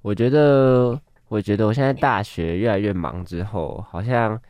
[0.00, 0.98] 我觉得，
[1.28, 4.40] 我觉得我现在大学越来越忙之后，好像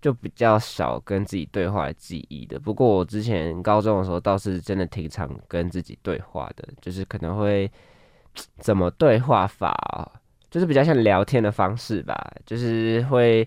[0.00, 2.58] 就比较少跟自己对话的记忆的。
[2.58, 7.70] 不过我之前高中的时候倒是真的挺常跟自己对话的，就是可能会
[8.58, 10.10] 怎么对话法哦、
[10.50, 13.46] 就是比较像聊天的方式吧，就是会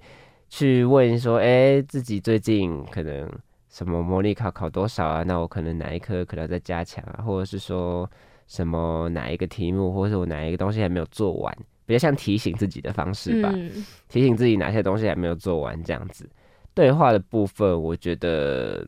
[0.49, 3.29] 去问说，哎、自己最近可能
[3.69, 5.23] 什么模拟考考多少啊？
[5.23, 8.09] 那我可能哪一科可能要再加强啊，或者是说
[8.47, 16.29] 什么哪一个题目，或者是我哪一个东西还没有做完，比较像提醒自己的方式吧，嗯，提醒自己哪些东西还没有做完这样子。
[16.73, 18.85] 对话的部分，我觉得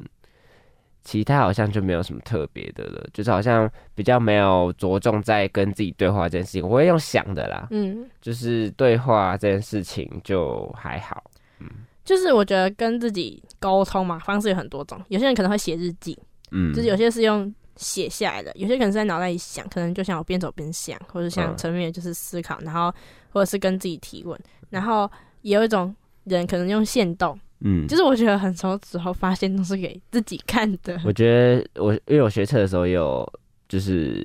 [1.07, 11.23] 其他好像就没有什么特别的了，就是好像比较没有着重在跟自己对话这件事情，我会用想的啦，嗯，就是对话这件事情就还好。
[11.61, 11.67] 嗯
[12.03, 15.01] 就是我觉得跟自己沟通嘛，方式有很多种。
[15.07, 16.17] 有些人可能会写日记，
[16.51, 22.93] 嗯，就是有些是用写下来的，有些可能是在脑袋里想，可能就像我边走边想，或者像嗯陈明就是思考，然后
[23.29, 24.37] 或者是跟自己提问，
[24.69, 25.09] 然后
[25.41, 25.95] 也有一种
[26.25, 30.99] 人可能用线动，嗯，就是我觉得很多时候发现都是给自己看的。
[31.03, 33.27] 我觉得我因为我学车的时候也有
[33.67, 34.23] 就是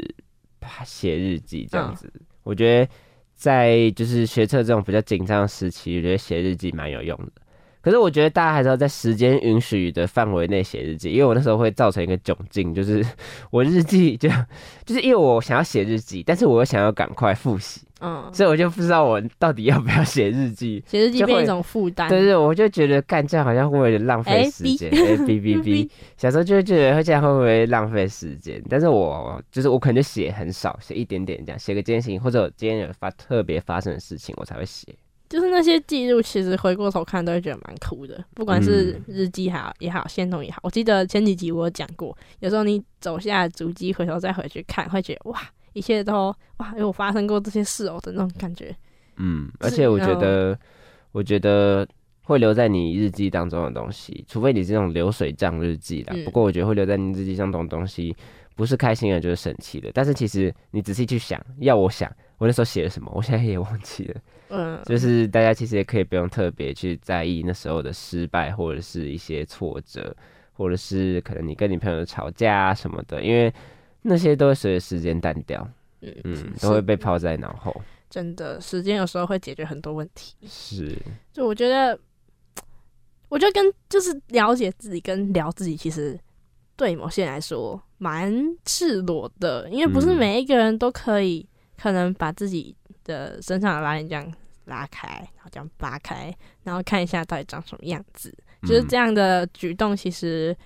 [0.84, 2.12] 写日记这样子，
[2.42, 2.90] 我觉得
[3.34, 7.41] 在就是学车这种比较紧张的时期，我觉得写日记蛮有用的。
[7.82, 13.04] 可是我觉得大家还是要在时间允许的范围内写日记，因为我那时候会造成一个窘境，就是
[13.50, 14.28] 我日记就
[14.86, 20.82] 就是因为我想要写日记，但是我又想要赶快复习，嗯，所以我就不知道我到底要不要写日记。
[20.86, 22.08] 写日记变一种负担。
[22.08, 24.88] 对对，我就觉得干这样好像会不会有点浪费时间？
[24.90, 28.62] 哎哔哔哔，小时候就会觉得会这样会不会浪费时间？
[28.68, 34.86] 但是我就是我可能就写很少，写一点点这样，写个今天事情或者我今天有发特别发生的事情，我才会写。
[35.32, 40.58] 就是那些记录，其实回过头看都会觉得蛮酷的，不管是嗯日记也好也好，线动也好。
[40.62, 45.40] 我记得前几集我有讲过，有时候你走下足迹，回头再回去看，会觉得哇，
[45.72, 48.76] 一切都哇有发生过这些事哦的那种感觉。
[49.16, 50.58] 嗯，而且我觉嗯得，
[51.12, 51.88] 我觉得
[52.24, 56.12] 会留在你日记当中的东西，除非你是那种流水账日记啦。
[56.14, 58.14] 嗯不过我觉得会留在你日记上这种东西，
[58.54, 59.90] 不是开心的，就是神奇的。
[59.94, 64.20] 但是其实你仔细去想，要我想，我那时候写了什么， 我现在也忘记了。
[64.48, 70.14] 嗯，就是大家其实也可以不用特别去在意那时候的失败，或者是一些挫折，
[70.52, 73.54] 或者是可能你跟你朋友吵架啊什么的，因为
[74.02, 75.66] 那些都会随着时间淡掉，
[76.00, 77.80] 嗯嗯，都会被抛在脑后。
[78.10, 80.34] 真的，时间有时候会解决很多问题。
[80.48, 80.98] 是，
[81.32, 81.96] 就我觉得，
[83.28, 86.18] 我觉得跟就是了解自己跟聊自己，其实
[86.76, 88.34] 对某些人来说蛮
[88.66, 91.46] 赤裸的，因为不是嗯每一个人都可以
[91.80, 94.32] 可能把自己的身上的拉链这样
[94.64, 98.34] 拉开，然后这样扒开，然后看一下到底长什么样子。
[98.62, 99.12] 就是这样。
[99.12, 100.56] 的举动，其实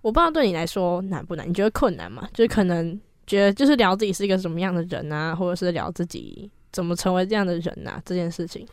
[0.00, 1.46] 我不知道对你来说难不难？
[1.46, 2.26] 你觉得困难吗？
[2.32, 8.66] 就是可能觉得就是聊自己是一个什么样的人啊，或者是聊自己怎么成为这样的人啊，这件事情。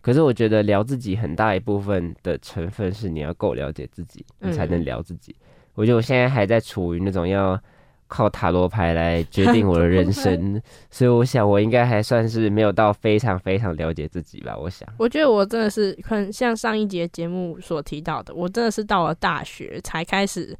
[0.00, 5.34] 可是我觉得聊自己很大一部分的成分是你要够了解自己，你才能嗯聊自己。
[5.74, 7.60] 我觉得我现在还在处于那种要
[8.08, 14.56] 靠塔罗牌来 决定我的人生，所以我想我应该还算是没有到非常非常了解自己吧。
[14.56, 20.56] 我想，我觉得我真的是可能像上一节节目所提到的，我真的是到了大学才开始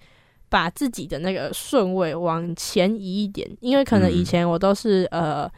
[0.49, 5.51] 把自己的那个顺位往前移一点，因为可能以嗯前我都是、呃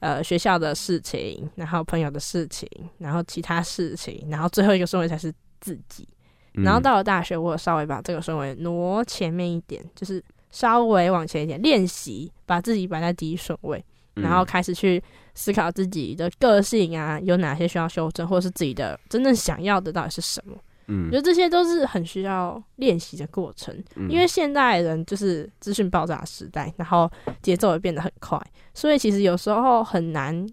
[0.00, 2.68] 呃学校的事情，然后朋友的事情，
[2.98, 6.06] 然后其他事情，然后最后一个顺位才是自己。
[6.52, 10.22] 然后嗯到了大学，我有稍微把这个顺位挪前面一点，就是
[10.54, 13.84] 稍微往前一点练习，把自己摆在第一顺位。
[14.14, 15.02] 然后嗯开始去
[15.34, 20.56] 思考自己的个性啊，有哪些需要修正，或者是自己的真正想要的到底是什么。
[20.86, 27.10] 嗯我觉得这些都是很需要练习的过程，嗯因为现代人就是资讯爆炸时代，然后
[27.42, 28.40] 节奏也变得很快，
[28.72, 30.46] 所以其实有时候很难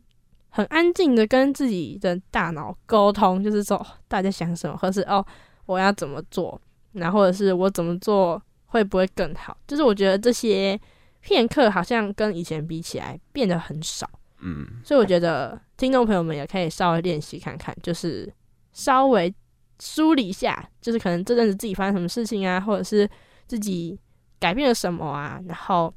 [0.49, 5.23] 很安静的跟自己的大脑沟通，就是说哦大家在想什么，或是哦
[5.67, 6.59] 我要怎么做，
[6.93, 8.41] 然后或者是我怎么做
[8.71, 10.77] 会不会更好，就是我觉得这些
[11.21, 14.09] 片刻好像跟以前比起来变得很少。
[14.43, 18.33] 嗯所以我觉得听众朋友们也可以稍微练习看看，就是
[18.73, 19.31] 稍微
[19.79, 23.07] 梳理一下，就是可能这阵子自己发生什么事情啊，或者是
[23.45, 23.99] 自己
[24.39, 25.93] 改变了什么啊，然后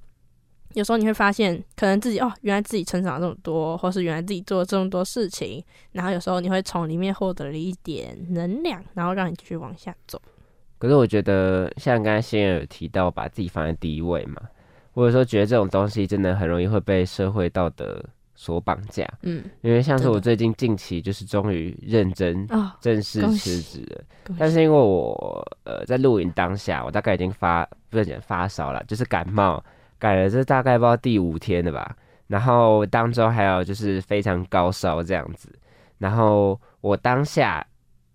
[0.75, 10.21] 有时候你会发现，可能自己哦，原来自己成长了这么多，或是原来自己做了这么多事情，然后有时候你会从里面获得了一点能量，然后让你继续往下走。
[10.79, 14.41] 可是我觉得，像刚才先有提到把自己放在第一位嘛，
[14.93, 18.05] 我有时候觉得这种东西真的很容易会被社会道德
[18.35, 19.43] 所绑架，嗯。
[19.63, 24.05] 因为像是我最近近期就是终于认真啊、正式辞职了，
[24.39, 29.65] 但是因为我呃在录影当下，我大概已经发不是讲发烧了，就是感冒，
[29.99, 31.97] 改了这大概不知道第五天了吧，
[32.27, 35.49] 然后当中还有就是非常高烧这样子，
[35.99, 37.67] 然后我当下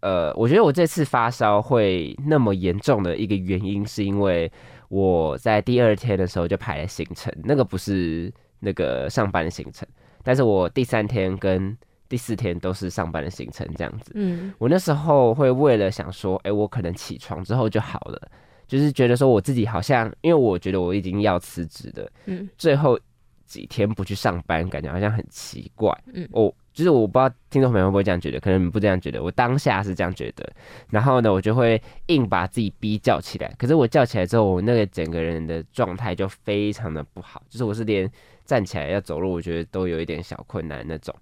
[0.01, 4.51] 呃，我觉得我这次发烧会那么严重的一个原因，是因为
[4.87, 9.87] 我在第二天的时候就排了行程，那个不是那个上班的行程，
[10.23, 11.77] 但是我第三天跟
[12.07, 14.11] 第四天都是上班的行程这样子。
[14.15, 18.31] 嗯我那时候会为了想说，哎、我可能起床之后就好了，
[18.67, 22.99] 就是觉得说我自己好像，因为我觉得我已经要辞职的，嗯最后
[23.45, 25.95] 几天不去上班，感觉好像很奇怪。
[26.13, 30.49] 嗯我就是我不知道听众朋友会不会这样觉得，可能你们不这样觉得，我当下是这样觉得。
[30.89, 33.53] 然后呢，我就会硬把自己逼叫起来。
[33.57, 38.09] 可是我叫起来之后，我那个整个人的状态就非常的不好，就是我是连
[38.45, 41.13] 站起来要走路，我觉得都有一点小困难那种。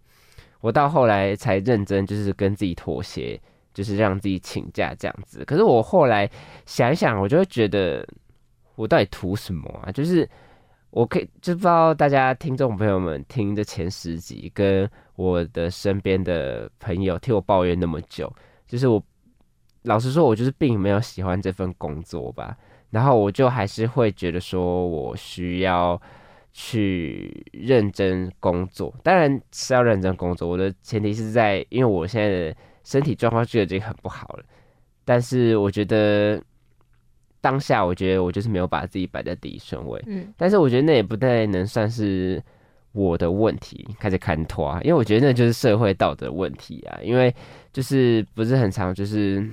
[0.62, 3.42] 我到后来才认真，就是跟自己妥协，
[3.74, 5.44] 就是让自己请假这样子。
[5.44, 6.30] 可是我后来
[6.68, 8.08] 想一想，我就会觉得，
[8.76, 9.92] 我到底图什么啊？
[9.92, 10.30] 就是
[10.92, 18.32] 我可以，就不知道大家听众朋友们听这前十集，跟我的身边的朋友听我抱怨那么久，
[18.66, 19.04] 就是我
[19.84, 22.58] 老实说，我就是并没有喜欢这份工作吧。
[22.90, 26.02] 然后我就还是会觉得说，我需要
[26.54, 30.48] 去认真工作，当然是要认真工作。
[30.48, 34.44] 我的前提是在，因为我现在的身体状况就已经很不好了，
[35.04, 36.42] 但是我觉得
[37.48, 40.04] 当下，我觉得我就是没有把自己摆在第一顺位。
[40.06, 42.44] 嗯但是我觉得那也不太能算是
[42.92, 47.34] 我的问题，开始看拖啊，因为我觉得那就是社会道德问题啊，因为
[47.72, 49.50] 就是不是很常就是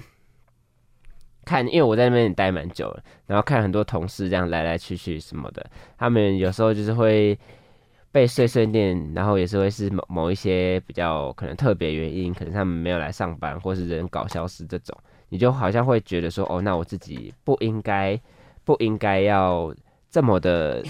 [1.44, 5.64] 看，因为我在那边也待蛮久了，然后看很多同事这样来来去去什么的，
[5.96, 7.38] 他们有时候就是会
[8.10, 14.96] 被碎碎念，然后也是会是某某一些比较可能特别原因，可能他们没有来上班，或是人搞消失这种，
[15.34, 18.16] 你就好像会觉得说，哦，那我自己不应该
[18.62, 19.74] 不应该要
[20.08, 20.80] 这么的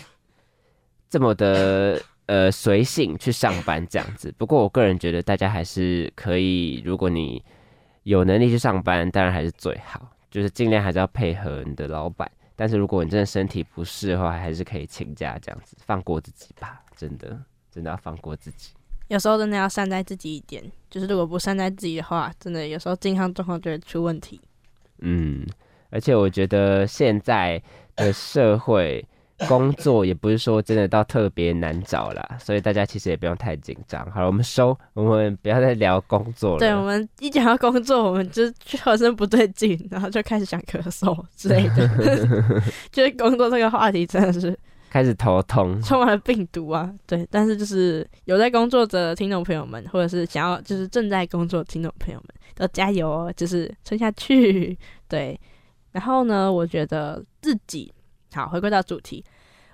[1.09, 4.30] 这么的呃随性去上班这样子。
[4.36, 7.42] 不过我个人觉得大家还是可以，如果你
[8.03, 12.30] 有能力去上班，当然还是最好，就是尽量还是要配合你的老板。
[12.55, 17.40] 但是如果你真的身体不适的话，还是可以请假这样子，放过自己吧，真的
[17.70, 18.74] 真的要放过自己。
[19.15, 20.61] 有时候真的要善待自己一点，
[20.91, 24.41] 就是如果不善待自己的话，真的有时候健康状况就会出问题。
[24.99, 25.47] 嗯，
[25.91, 27.62] 而且我觉得现在
[27.95, 29.07] 的社会
[29.47, 34.05] 工作也不是说真的到特别难找啦，所以大家其实也不用太紧张。
[34.11, 36.59] 好了，我们收，我们不要再聊工作了。
[36.59, 41.89] 对我们一讲到工作，我们就全身不对劲，然后就开始想咳嗽之类的。
[42.91, 44.59] 就是工作这个话题真的是
[44.95, 45.82] 开始头痛。
[45.82, 47.26] 充满了病毒啊，对。
[47.28, 54.78] 但是就是有在工作的听众朋友们，或者是想要就是正在工作的听众朋友们，都加油哦，就是撑下去。
[55.11, 55.36] 对，
[55.90, 57.92] 然后呢，我觉得自己
[58.32, 59.24] 好回归到主题，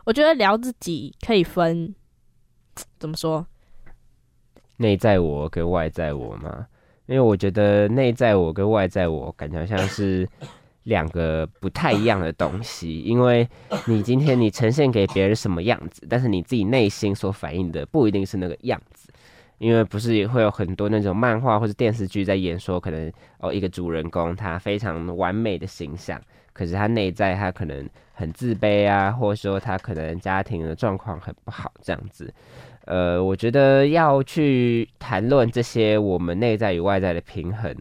[0.07, 1.95] 我觉得聊自己可以分
[2.99, 3.47] 怎么说？
[4.79, 6.67] 内在我跟外在我嘛，
[7.05, 10.27] 因为我觉得内在我跟外在我感觉好像是
[10.85, 13.01] 两个不太一样的东西。
[13.01, 13.49] 因为
[13.87, 19.11] 你今天你呈现给别人什么样子，但是你自己内心所反映的不一定是那个样子。
[19.59, 26.19] 因为不是也会有很多那种漫画或者电视剧在演说，可能哦一个主人公他非常完美的形象，
[26.55, 32.33] 可是他内在他可能很自卑啊，或者说他可能家庭的状况很不好这样子。
[32.87, 37.77] 呃，我觉得要去谈论这些我们内在与外在的平衡，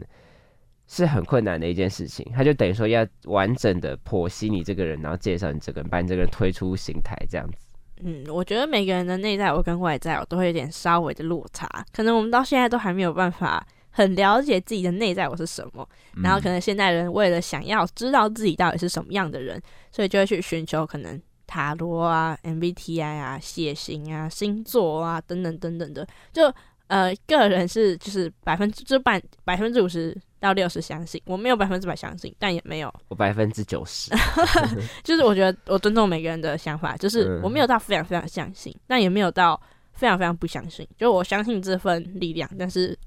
[0.92, 2.26] 是很困难的一件事情。
[2.34, 7.68] 他就等于说要完整的剖析你这个人，然后介绍你这个人，把你这个人推出形态这样子。
[8.02, 15.88] 嗯，我觉得每个人的内在我跟外在我都会有点稍微的落差，可能我们到现在都还没有办法很了解自己的内在我是什么，
[16.22, 19.62] 然后可能现代人为了想要知道自己到底是什么样的人，
[19.92, 26.50] 所以就会去寻求可能塔罗啊、MBTI 啊、血型啊、星座啊等等等等的，就
[26.90, 34.10] 呃个人是就是百分之就半百分之五十到六十相信，我没有百分之百相信，但也没有我百分之九十，
[35.04, 39.60] 就是我觉得我尊重每个人的想法，就是嗯我没有到非常非常相信，但也没有到
[39.92, 40.84] 非常非常不相信。
[40.98, 42.98] 就我相信这份力量，但是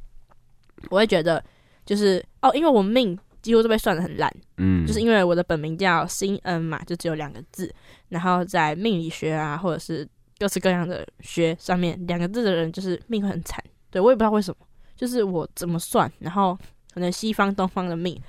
[0.90, 1.44] 我会觉得
[1.86, 7.70] 就是哦，因为我命几乎都被算的很烂，嗯，就是因为我的本名叫辛恩嘛，就只有两个字，
[8.08, 10.08] 然后在命理学啊，或者是
[10.38, 13.62] 各式各样的学上面，两个字的人就是命会很惨。
[13.94, 14.66] 对我也不知道为什么，
[14.96, 16.58] 就是我怎么算，然后
[16.92, 18.20] 可能西方、东方的命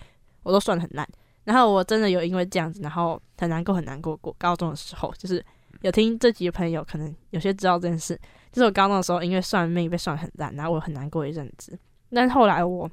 [0.43, 1.09] 我都算的很烂，
[1.45, 4.37] 然后我真的有因为这样子，然后很难过、很难过过。
[4.39, 5.43] 高中的时候，就是
[5.81, 8.15] 有听这几个朋友，可能有些知道这件事，
[8.53, 11.79] 就是我高中的时候因为算命被算得很烂，然后我很难过一阵子。
[12.12, 12.89] 但是后来我，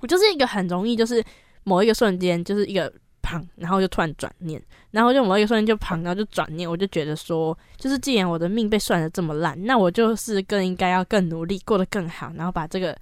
[0.00, 1.22] 我就是一个很容易就是
[1.64, 2.88] 某一个瞬间就是一个
[3.20, 12.96] 砰，然后就突然转念，然后就某一个瞬间就旁，然后就转念，我就觉得说，就是既然我的命被算的这么烂，那我就是更应该要更努力，过得更好，然后把这个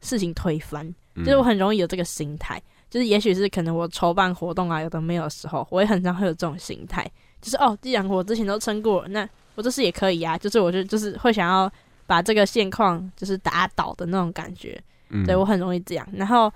[0.00, 0.86] 事情推翻。
[1.14, 7.04] 嗯就是我很容易有这个心态，就是也许是可能我筹办活动啊，有的没有的时候，我也很常会有这种心态，
[7.40, 11.70] 就是哦，既然我之前都撑过了，那我这次也可以啊，就是我就就是会想要
[12.06, 14.80] 把这个现况就是打倒的那种感觉。
[15.08, 16.08] 嗯对我很容易这样。
[16.12, 16.50] 然后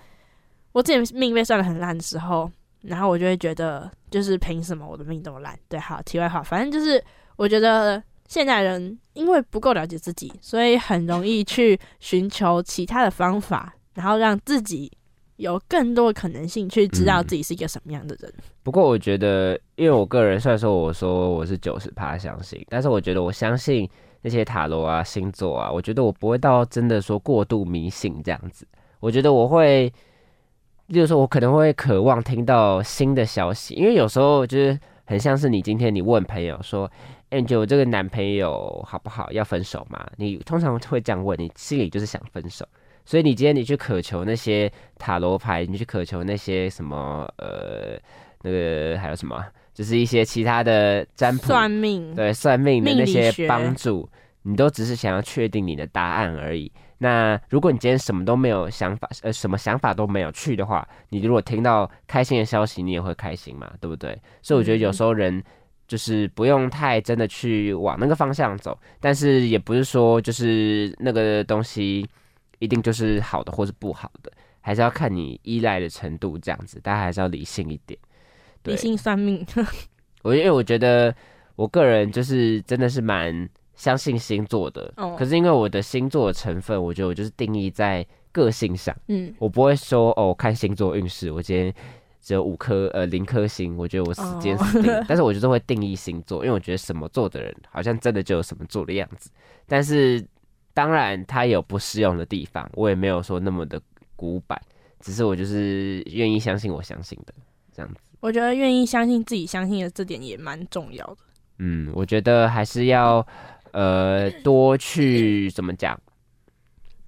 [0.71, 2.49] 我之前命被算的很烂的时候，
[2.83, 5.59] 然后我就会觉得，就是凭什么我的命这么烂？
[5.69, 7.03] 对，好，题外话，反正就是
[7.35, 14.89] 我觉得现代人因为不够了解自己，所以很容易去寻求其他的方法，然后让自己
[15.35, 18.33] 有更多的可能性去知道嗯自己是一个什么样的人。
[18.63, 23.91] 不过我觉得，因为我个人虽然说我说我是九十趴相信，但是我觉得我相信
[24.23, 28.65] 那些塔罗啊、星座啊，我觉得我不会到真的说过度迷信这样子。
[29.01, 29.93] 我觉得我会，
[30.89, 36.91] 例如说，我可能会渴望听到新的消息，因为有时候就是很像是你今天你问朋友说
[37.31, 39.33] ：“哎、你觉得我这个男朋友好不好？
[39.33, 42.67] 要分手吗？”你通常会这样问，你心里就是想分手。
[43.07, 47.99] 所以你今天你去渴求那些塔罗牌，你去渴求那些什么呃
[48.43, 54.09] 那个还有什么，就是一些其他的占卜、算命，对算命的那些帮助，
[54.43, 56.71] 你都只是想要确定你的答案而已。
[56.99, 64.19] 那如果你今天什么都没有想法，呃，什么想法都没有去的话，你如果听到开心的消息，你也会开心嘛，对不对？
[64.43, 65.43] 所以我觉得有时候人
[65.87, 72.09] 就是不用太真的去往那个方向走，但是也不是说就是那个东西
[72.59, 77.99] 一定就是好的或是不好的，还是要看你依赖的程度这样子，大家还是要理性一点。
[78.63, 79.47] 理性算命，
[80.23, 81.15] 我因为我觉得
[81.55, 91.75] 我个人就是真的是蛮相信星座的，哦可是因为我的星座的成分，我觉得我就是定义在个性上，嗯，我不会说哦看星座运势，我今天
[92.21, 99.31] 只有五颗呃零颗星，我觉得我死今天死定了， 但是我就是会定义星座，因为我觉得什么座的人好像真的就有什么座的样子，
[99.67, 100.25] 但是
[100.73, 103.81] 当然它有不适用的地方，我也没有说那么的
[104.17, 104.61] 古板。
[105.01, 107.35] 只是我就是愿意相信我相信的
[107.75, 108.01] 这样子。
[108.21, 111.17] 我觉得愿意相信自己相信的这点也蛮重要的。
[111.59, 113.25] 嗯，我觉得还是要
[113.75, 116.01] 呃多去怎么讲，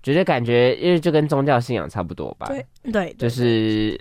[0.02, 3.98] 觉得感觉因为就跟宗教信仰差不多吧，对对，就是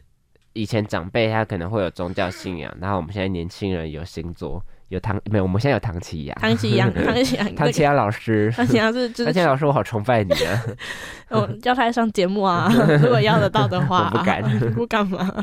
[0.53, 4.59] 以前长辈他可能会有宗教信仰，然后我们现在年轻人有星座，
[4.89, 5.43] 有唐没有？
[5.43, 10.63] 我们现在有唐奇阳，唐奇阳， 唐奇阳，唐奇阳老师，唐奇阳是就是唐奇阳老师，我好崇拜你啊！
[11.30, 14.41] 我叫他上节目啊， 如果要得到的话，我不敢
[14.74, 15.34] 不干嘛。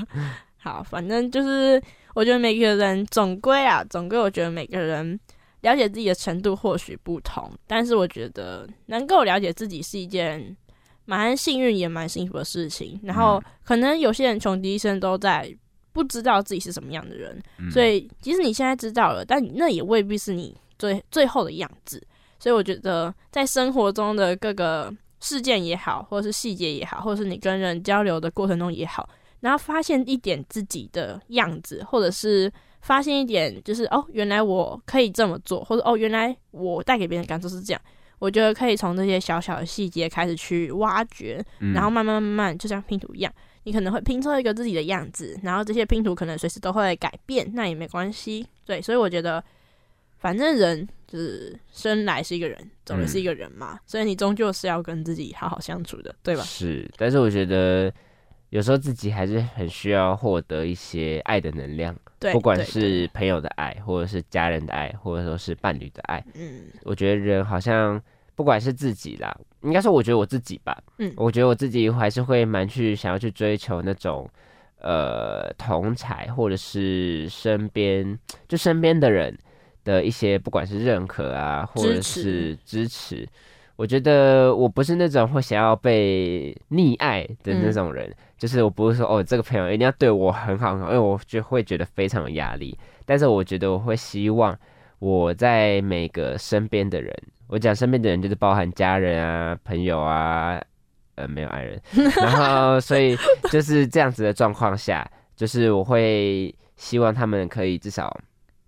[0.58, 1.80] 好，反正就是
[2.14, 5.18] 我觉得每个人总归啊，总归我觉得每个人
[5.62, 10.56] 了解自己的程度或许不同，但是我觉得能够了解自己是一件
[11.04, 13.00] 蛮幸运也蛮幸福的事情。
[13.02, 15.52] 然后可能有些人穷极一生都在
[15.92, 22.02] 不知道自己是什么样的人，嗯所以即使你现在知道了，但那也未必是你最最后的样子。
[22.38, 29.08] 所以我觉得在生活中的各个事件也好，或者是细节也好，或者是你跟人交流的过程中也好，
[29.38, 32.52] 然后发现一点自己的样子，或者是
[32.82, 37.80] 发现一点就是哦，原来我可以这么做，或者哦，原来我带给别人的感受是这样。
[38.18, 43.32] 我觉得可以从这些小小的细节开始去挖掘，嗯然后慢慢慢慢，就像拼图一样，
[43.64, 48.46] 你可能会拼凑一个自己的样子，然后这些拼图可能随时都会改变，那也没关系。
[48.64, 49.42] 对，所以我觉得，
[50.18, 56.44] 反正人就是生来是一个人，走也是一个人嘛，所以你终究是要跟自己好好相处的，对吧？
[56.44, 57.92] 是，但是我觉得
[58.52, 66.22] 有时候自己还是很需要获得一些爱的能量，对，不管是朋友的爱，或者是家人的爱，或者说是伴侣的爱。
[66.34, 67.98] 嗯我觉得人好像
[68.34, 74.28] 不管是自己啦，应该说我觉得我自己吧，嗯我觉得我自己还是会蛮去想要去追求那种
[74.82, 79.34] 呃同才或者是身边就身边的人
[79.82, 83.26] 的一些不管是认可啊，或者支持是支持。
[83.82, 92.78] 我觉得我不是那种会想要被溺爱的那种人，就是我不是说哦这个朋友一定要对我很好很好，因为我就会觉得非常有压力。
[93.04, 94.56] 但是我觉得我会希望
[95.00, 97.12] 我在每个身边的人，
[97.48, 100.62] 我讲身边的人就是包含家人啊、朋友啊，
[101.16, 101.82] 呃，没有爱人，
[102.22, 103.16] 然后所以
[103.50, 105.04] 就是这样子的状况下，
[105.34, 108.16] 就是我会希望他们可以至少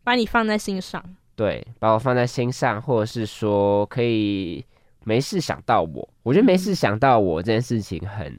[0.03, 1.01] 把你放在心上，
[1.37, 4.65] 对把我放在心上，或者是说可以
[5.05, 6.09] 没事想到我。
[6.23, 8.37] 我觉得没事想到我这件事情很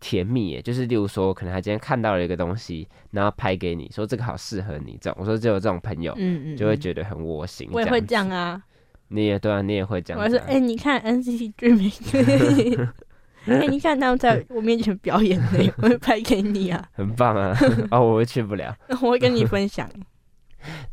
[0.00, 6.14] 甜蜜耶，就是例如说，可能他今天看到了一个东西，然后拍给你说这个好适合你，这种我说只有这种朋友。
[6.16, 7.68] 嗯嗯，就会嗯觉得很窝心。
[7.72, 8.62] 我也会这样，啊，
[9.08, 10.24] 你也对啊，你也会这样啊。
[10.24, 12.88] 我还说，哎、你看 NCT Dreaming，
[13.46, 17.56] 哎、你看他们在我面前表演的，我会拍给你啊，很棒啊！
[17.90, 18.74] 哦，我会去不了。
[19.02, 19.88] 我会跟你分享。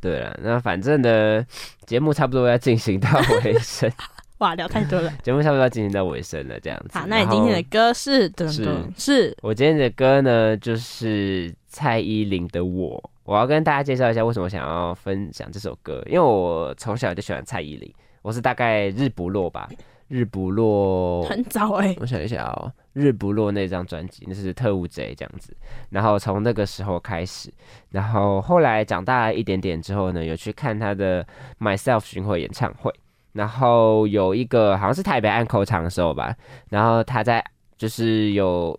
[0.01, 1.45] 对了，那反正呢，
[1.85, 3.09] 节目差不多要进行到
[3.43, 3.89] 尾声，
[4.41, 5.11] 哇，聊太多了。
[5.23, 6.97] 节目差不多要进行到尾声了，这样子。
[6.97, 12.97] 好，那你今天的歌是噔是噔是我今天的歌呢，就是蔡依林的《我》。
[13.23, 19.69] 我要跟大家介绍一下为什么想要分享这首歌，因为我从小就喜欢蔡依林，我是大概日不落吧，
[20.07, 25.55] 日不落 很早哎、我想一下哦，《日不落》那张专辑，那是特务贼这样子。
[25.91, 27.53] 然后从那个时候开始，
[27.91, 31.25] 然后后来长大了一点点之后呢，有去看他的
[31.59, 32.91] Myself 巡回演唱会。
[33.33, 36.35] 然后有一个好像是台北安口场的时候吧，
[36.69, 37.43] 然后他在
[37.77, 38.77] 就是有，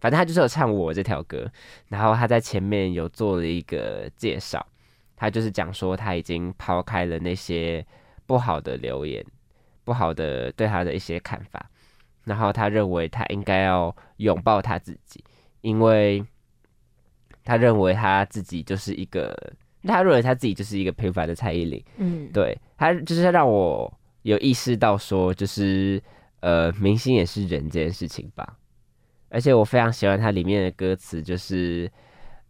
[0.00, 1.50] 反正他就是有唱我这条歌，
[1.88, 4.64] 然后他在前面有做了一个介绍，
[5.16, 7.84] 他就是讲说他已经抛开了那些
[8.26, 9.24] 不好的留言，
[9.84, 11.70] 不好的对他的一些看法，
[12.24, 15.24] 然后他认为他应该要拥抱他自己，
[15.62, 16.24] 因为
[17.42, 19.36] 他认为他自己就是一个，
[19.86, 21.84] 他认为他自己就是一个平凡的蔡依林。
[21.96, 26.02] 嗯，对他就是让我有意识到说，就是
[26.40, 28.56] 呃，明星也是人这件事情吧。
[29.30, 31.90] 而且我非常喜欢它里面的歌词，就是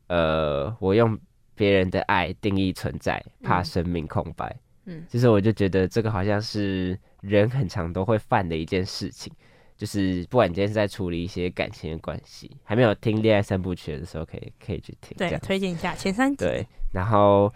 [0.09, 1.19] 呃，我用
[1.55, 4.55] 别人的爱定义存在，怕嗯生命空白。
[4.87, 9.33] 嗯其实我就觉得这个好像是人很常都会犯的一件事情，
[9.79, 15.17] 就是不管你今天是在处理一些感情的关系，还没有听恋爱三部曲的时候，可以可以去听。
[15.17, 16.45] 对，推荐一下前三集。
[16.45, 17.53] 对，然后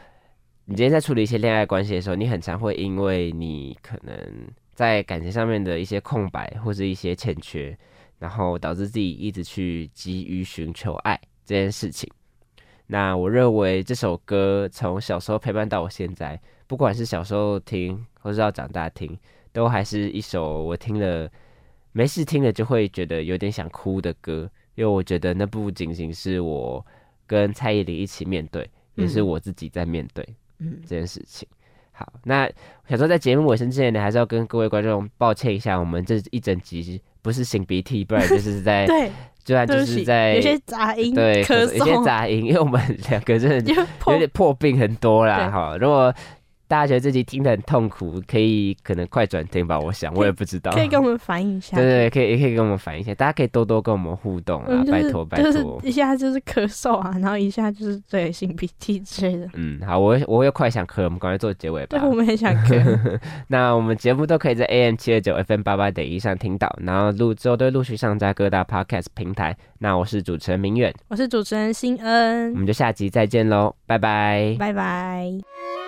[0.64, 4.14] 你今天在处理一些恋爱关系的时候，你很常会因为你可能
[4.74, 7.78] 在感情上面的一些空白或是一些欠缺，
[8.18, 12.10] 然后导致自己一直去急于寻求爱这件事情。
[12.88, 19.16] 那我认为这首歌从小时候陪伴到我现在，不管是小时候听，或是到长大听，
[19.52, 21.30] 都还是一首我听了
[21.92, 26.84] 没事听了就会觉得有点想哭的歌，因为我觉得那不仅仅是我
[27.26, 28.68] 跟蔡依林一起面对，
[28.98, 30.26] 也是嗯我自己在面对
[30.58, 31.48] 嗯，这件事情。
[31.92, 32.48] 好，那
[32.88, 39.10] 想说在节目尾声之前呢，还是要跟各位观众抱歉一下，我们这一整集不是擤鼻涕，不然就是在， 对，
[39.42, 42.80] 就然就是在有些杂音，对咳有些，杂音，因为我们
[43.10, 43.56] 两个真的
[44.06, 45.76] 有点破病很多啦，对哈。
[45.80, 46.14] 如果
[46.68, 50.70] 大家觉得自己听得很痛苦，可以可能快转听吧，我想我也不知道。
[50.72, 51.76] 可以跟我们反映一下。
[51.76, 55.80] 对对，对可以也可以跟我们反映一下，大家可以多多跟我们互动啊，拜托拜托拜就是托。
[55.82, 59.48] 一下就是咳嗽啊，然后一下就是对擤鼻涕之类的。
[59.54, 62.08] 嗯，好，我我又快想咳，我们赶快做结尾吧对，。
[62.08, 63.18] 我们很想咳。
[63.48, 69.56] 那我们节目都可以在 AM 七二九 FM 八八点一上听到，然后录之后都会陆续上架各大 Podcast 平台。
[69.78, 74.54] 那我是主持人明远，我是主持人新恩我恩，们就下集再见喽，拜拜。
[74.58, 75.87] 拜拜。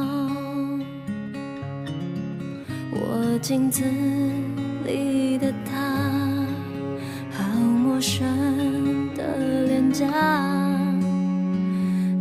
[3.13, 3.83] 我镜子
[4.85, 5.77] 里的他，
[7.29, 10.07] 好陌生的脸颊。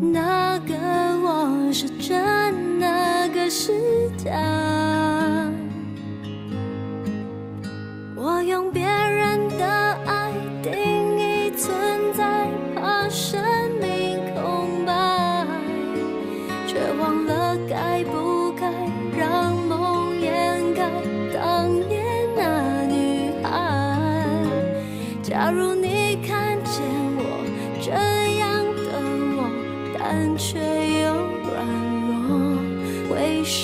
[0.01, 0.75] 那个
[1.23, 3.73] 我是真，那个是
[4.17, 4.33] 假。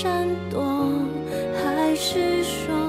[0.07, 0.63] 闪躲，
[1.65, 2.86] 还是说？